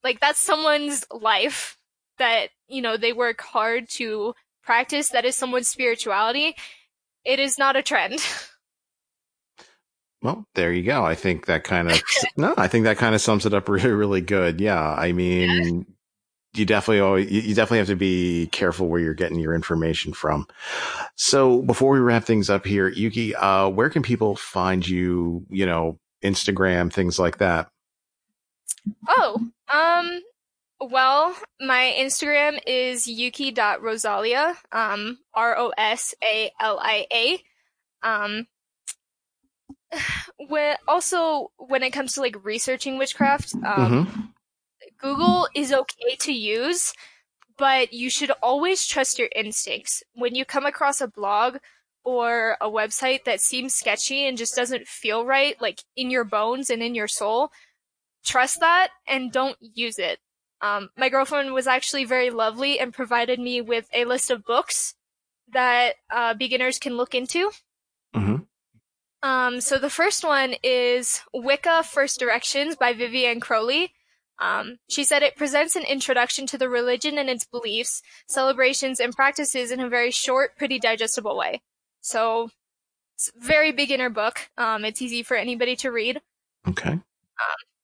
Like 0.03 0.21
that's 0.21 0.41
someone's 0.41 1.05
life 1.11 1.77
that, 2.19 2.49
you 2.69 2.83
know, 2.83 2.97
they 2.97 3.13
work 3.13 3.41
hard 3.41 3.89
to 3.91 4.35
practice. 4.63 5.11
That 5.11 5.25
is 5.25 5.37
someone's 5.37 5.69
spirituality. 5.69 6.55
It 7.25 7.39
is 7.39 7.59
not 7.59 7.77
a 7.77 7.83
trend. 7.83 8.21
Well, 10.23 10.47
there 10.55 10.73
you 10.73 10.85
go. 10.85 11.05
I 11.05 11.15
think 11.15 11.47
that 11.47 11.65
kind 11.65 11.91
of 11.91 12.01
no, 12.37 12.55
I 12.57 12.69
think 12.69 12.85
that 12.85 12.99
kind 12.99 13.15
of 13.15 13.21
sums 13.21 13.47
it 13.47 13.55
up 13.55 13.69
really, 13.69 13.91
really 13.91 14.21
good. 14.21 14.61
Yeah, 14.61 14.81
I 14.81 15.13
mean, 15.13 15.87
you 16.55 16.65
definitely 16.67 17.01
always, 17.01 17.31
you 17.31 17.55
definitely 17.55 17.79
have 17.79 17.87
to 17.89 17.97
be 17.97 18.49
careful 18.53 18.89
where 18.89 19.01
you're 19.01 19.15
getting 19.15 19.39
your 19.39 19.55
information 19.55 20.13
from. 20.13 20.47
So 21.17 21.63
before 21.63 21.93
we 21.93 22.01
wrap 22.01 22.25
things 22.25 22.51
up 22.51 22.67
here, 22.67 22.89
Yuki, 22.89 23.35
uh, 23.35 23.69
where 23.69 23.91
can 23.91 24.03
people 24.03 24.37
find 24.37 24.87
you? 24.87 25.47
You 25.51 25.67
know, 25.67 25.99
Instagram, 26.23 26.93
things 26.93 27.19
like 27.19 27.39
that. 27.39 27.69
Oh, 29.09 29.41
um, 29.73 30.21
well, 30.81 31.35
my 31.61 31.95
Instagram 31.99 32.59
is 32.67 33.07
yuki.rosalia, 33.07 34.57
um, 34.73 35.19
R 35.35 35.57
O 35.57 35.73
S 35.77 36.15
A 36.23 36.51
L 36.61 36.79
I 36.81 37.07
A. 37.13 37.43
Um, 38.03 38.47
when 40.49 40.77
also 40.89 41.51
when 41.57 41.83
it 41.83 41.91
comes 41.91 42.15
to 42.15 42.21
like 42.21 42.45
researching 42.45 42.99
witchcraft, 42.99 43.55
um, 43.55 44.07
mm-hmm. 44.07 44.21
Google 44.99 45.49
is 45.55 45.73
okay 45.73 46.17
to 46.21 46.33
use, 46.33 46.93
but 47.59 47.93
you 47.93 48.11
should 48.11 48.31
always 48.43 48.87
trust 48.87 49.19
your 49.19 49.29
instincts. 49.35 50.03
When 50.15 50.35
you 50.35 50.45
come 50.45 50.67
across 50.67 51.01
a 51.01 51.09
blog 51.09 51.59
or 52.05 52.57
a 52.61 52.69
website 52.69 53.25
that 53.25 53.41
seems 53.41 53.75
sketchy 53.75 54.27
and 54.27 54.39
just 54.39 54.57
doesn't 54.57 54.87
feel 54.87 55.25
right, 55.25 55.61
like 55.61 55.83
in 55.97 56.11
your 56.11 56.25
bones 56.25 56.71
and 56.71 56.83
in 56.83 56.95
your 56.95 57.09
soul, 57.09 57.51
trust 58.25 58.61
that 58.61 58.89
and 59.07 59.33
don't 59.33 59.57
use 59.61 59.99
it. 59.99 60.19
Um, 60.61 60.91
my 60.97 61.09
girlfriend 61.09 61.53
was 61.53 61.67
actually 61.67 62.05
very 62.05 62.31
lovely 62.31 62.79
and 62.79 62.95
provided 62.95 63.41
me 63.41 63.61
with 63.61 63.89
a 63.93 64.05
list 64.05 64.31
of 64.31 64.45
books 64.45 64.95
that 65.53 65.97
uh, 66.11 66.35
beginners 66.35 66.79
can 66.79 66.97
look 66.97 67.15
into. 67.15 67.51
Mm-hmm. 68.15 68.37
Um, 69.23 69.61
so 69.61 69.79
the 69.79 69.91
first 69.91 70.25
one 70.25 70.55
is 70.63 71.21
Wicca 71.33 71.85
First 71.85 72.19
Directions 72.19 72.77
by 72.77 72.93
Vivianne 72.93 73.41
Crowley. 73.41 73.93
Um, 74.41 74.79
she 74.89 75.05
said 75.05 75.23
it 75.23 75.37
presents 75.37 75.77
an 75.77 75.85
introduction 75.85 76.47
to 76.49 76.59
the 76.59 76.69
religion 76.69 77.19
and 77.19 77.31
its 77.31 77.45
beliefs, 77.45 78.03
celebrations, 78.29 78.99
and 78.99 79.15
practices 79.15 79.71
in 79.71 79.79
a 79.79 79.89
very 79.89 80.11
short, 80.11 80.57
pretty 80.57 80.81
digestible 80.81 81.37
way. 81.37 81.63
So, 82.01 82.51
It's 83.15 83.29
a 83.29 83.47
very 83.47 83.71
beginner 83.71 84.11
book. 84.11 84.51
Um, 84.59 84.85
it's 84.85 85.01
easy 85.01 85.23
for 85.23 85.37
anybody 85.37 85.77
to 85.77 85.93
read. 85.93 86.21
Okay. 86.67 86.91
Um, 86.91 87.01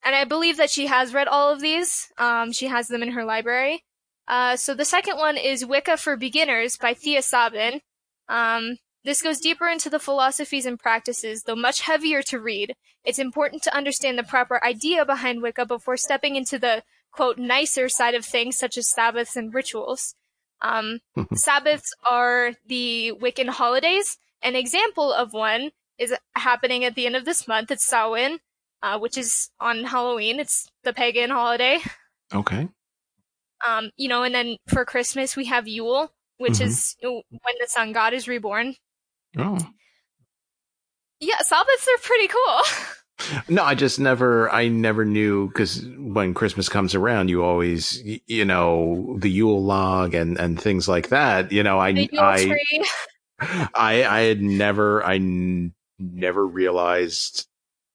and 0.05 0.17
I 0.17 0.25
believe 0.25 0.57
that 0.57 0.71
she 0.71 0.87
has 0.87 1.15
read 1.15 1.29
all 1.29 1.53
of 1.53 1.61
these. 1.61 2.09
Um, 2.19 2.51
she 2.51 2.67
has 2.67 2.89
them 2.89 3.03
in 3.03 3.13
her 3.13 3.25
library. 3.25 3.85
Uh, 4.27 4.57
so 4.57 4.75
the 4.75 4.85
second 4.85 5.17
one 5.17 5.37
is 5.37 5.65
Wicca 5.65 5.97
for 5.99 6.17
Beginners 6.17 6.77
by 6.77 6.95
Thea 6.95 7.23
Sabin. 7.23 7.81
Um, 8.29 8.79
this 9.09 9.23
goes 9.23 9.41
deeper 9.41 9.67
into 9.67 9.89
the 9.89 9.99
philosophies 9.99 10.67
and 10.67 10.79
practices, 10.79 11.45
though 11.45 11.57
much 11.57 11.81
heavier 11.81 12.21
to 12.25 12.39
read. 12.39 12.75
It's 13.05 13.19
important 13.19 13.63
to 13.63 13.75
understand 13.75 14.19
the 14.19 14.23
proper 14.23 14.63
idea 14.63 15.07
behind 15.07 15.41
Wicca 15.41 15.65
before 15.65 15.97
stepping 15.97 16.37
into 16.37 16.59
the 16.59 16.83
quote 17.11 17.39
nicer 17.39 17.89
side 17.89 18.15
of 18.15 18.27
things, 18.27 18.59
such 18.59 18.77
as 18.77 18.91
Sabbaths 18.91 19.35
and 19.35 19.55
rituals. 19.55 20.15
Um, 20.61 21.01
Sabbaths 21.35 21.95
are 22.07 22.53
the 22.67 23.13
Wiccan 23.19 23.49
holidays. 23.49 24.19
An 24.43 24.55
example 24.55 25.11
of 25.11 25.33
one 25.33 25.71
is 25.97 26.15
happening 26.35 26.85
at 26.85 26.95
the 26.95 27.07
end 27.07 27.17
of 27.17 27.25
this 27.25 27.49
month. 27.49 27.71
It's 27.71 27.87
Samhain, 27.87 28.41
uh, 28.83 28.99
which 28.99 29.17
is 29.17 29.49
on 29.59 29.85
Halloween. 29.85 30.39
It's 30.39 30.69
the 30.85 30.93
pagan 30.93 31.31
holiday. 31.31 31.79
Okay. 32.35 32.69
Um, 33.67 33.91
you 33.97 34.09
know, 34.09 34.23
and 34.23 34.35
then 34.35 34.59
for 34.67 34.85
Christmas 34.85 35.35
we 35.35 35.47
have 35.47 35.67
Yule, 35.67 36.13
which 36.37 36.59
mm-hmm. 36.59 36.69
is 36.69 36.95
when 37.01 37.55
the 37.59 37.69
sun 37.69 37.93
god 37.93 38.13
is 38.13 38.29
reborn. 38.29 38.75
Oh. 39.37 39.59
Yeah, 41.21 41.39
Sabbaths 41.41 41.89
are 41.89 42.03
pretty 42.03 42.29
cool. 42.29 42.63
no, 43.49 43.65
I 43.65 43.75
just 43.75 43.99
never, 43.99 44.51
I 44.51 44.69
never 44.69 45.05
knew 45.05 45.49
because 45.49 45.85
when 45.99 46.35
Christmas 46.35 46.69
comes 46.69 46.95
around, 46.95 47.29
you 47.29 47.43
always, 47.43 48.03
you 48.27 48.45
know, 48.45 49.17
the 49.19 49.31
Yule 49.31 49.63
log 49.63 50.15
and 50.15 50.39
and 50.39 50.61
things 50.61 50.89
like 50.89 51.09
that. 51.09 51.51
You 51.51 51.63
know, 51.63 51.79
I, 51.79 52.09
I, 52.17 52.85
I, 53.75 54.05
I 54.05 54.21
had 54.21 54.41
never, 54.41 55.05
I 55.05 55.17
n- 55.17 55.75
never 55.99 56.47
realized 56.47 57.47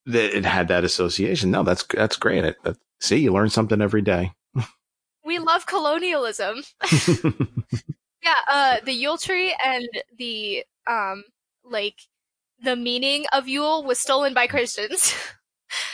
that 0.05 0.35
it 0.37 0.45
had 0.45 0.67
that 0.67 0.83
association. 0.83 1.51
No, 1.51 1.63
that's 1.63 1.85
that's 1.85 2.17
great. 2.17 2.43
It, 2.43 2.57
that, 2.63 2.77
see, 2.99 3.17
you 3.17 3.31
learn 3.31 3.49
something 3.49 3.81
every 3.81 4.01
day. 4.01 4.33
we 5.25 5.39
love 5.39 5.65
colonialism. 5.65 6.63
yeah, 8.23 8.35
uh, 8.49 8.77
the 8.83 8.93
Yule 8.93 9.17
tree 9.17 9.55
and 9.63 9.87
the 10.17 10.63
um, 10.87 11.23
like 11.63 11.95
the 12.63 12.75
meaning 12.75 13.25
of 13.33 13.47
Yule 13.47 13.83
was 13.83 13.99
stolen 13.99 14.33
by 14.33 14.47
Christians. 14.47 15.13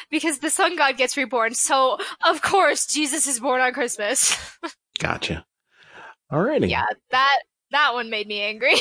because 0.09 0.39
the 0.39 0.49
sun 0.49 0.75
god 0.75 0.97
gets 0.97 1.17
reborn. 1.17 1.53
So, 1.53 1.97
of 2.25 2.41
course, 2.41 2.85
Jesus 2.85 3.27
is 3.27 3.39
born 3.39 3.61
on 3.61 3.73
Christmas. 3.73 4.37
gotcha. 4.99 5.45
Alrighty. 6.31 6.69
Yeah, 6.69 6.85
that 7.11 7.39
that 7.71 7.93
one 7.93 8.09
made 8.09 8.27
me 8.27 8.41
angry. 8.41 8.75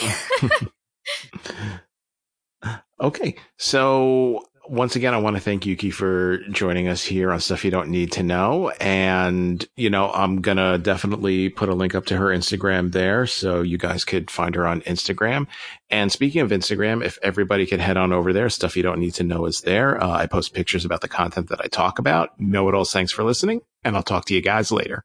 okay. 3.00 3.36
So, 3.56 4.44
once 4.68 4.96
again, 4.96 5.14
I 5.14 5.18
want 5.18 5.36
to 5.36 5.40
thank 5.40 5.66
Yuki 5.66 5.90
for 5.90 6.38
joining 6.50 6.88
us 6.88 7.02
here 7.02 7.32
on 7.32 7.40
Stuff 7.40 7.64
You 7.64 7.70
Don't 7.70 7.88
Need 7.88 8.12
to 8.12 8.22
Know. 8.22 8.70
And, 8.80 9.66
you 9.76 9.90
know, 9.90 10.10
I'm 10.12 10.40
going 10.40 10.58
to 10.58 10.78
definitely 10.78 11.48
put 11.48 11.68
a 11.68 11.74
link 11.74 11.94
up 11.94 12.06
to 12.06 12.16
her 12.16 12.26
Instagram 12.26 12.92
there 12.92 13.26
so 13.26 13.62
you 13.62 13.78
guys 13.78 14.04
could 14.04 14.30
find 14.30 14.54
her 14.54 14.66
on 14.66 14.82
Instagram. 14.82 15.46
And 15.90 16.12
speaking 16.12 16.42
of 16.42 16.50
Instagram, 16.50 17.04
if 17.04 17.18
everybody 17.22 17.66
could 17.66 17.80
head 17.80 17.96
on 17.96 18.12
over 18.12 18.32
there, 18.32 18.50
Stuff 18.50 18.76
You 18.76 18.82
Don't 18.82 19.00
Need 19.00 19.14
to 19.14 19.24
Know 19.24 19.46
is 19.46 19.62
there. 19.62 20.02
Uh, 20.02 20.10
I 20.10 20.26
post 20.26 20.54
pictures 20.54 20.84
about 20.84 21.00
the 21.00 21.08
content 21.08 21.48
that 21.48 21.60
I 21.62 21.68
talk 21.68 21.98
about. 21.98 22.38
Know 22.38 22.68
it 22.68 22.74
all. 22.74 22.84
Thanks 22.84 23.12
for 23.12 23.24
listening. 23.24 23.62
And 23.84 23.96
I'll 23.96 24.02
talk 24.02 24.26
to 24.26 24.34
you 24.34 24.42
guys 24.42 24.70
later. 24.70 25.04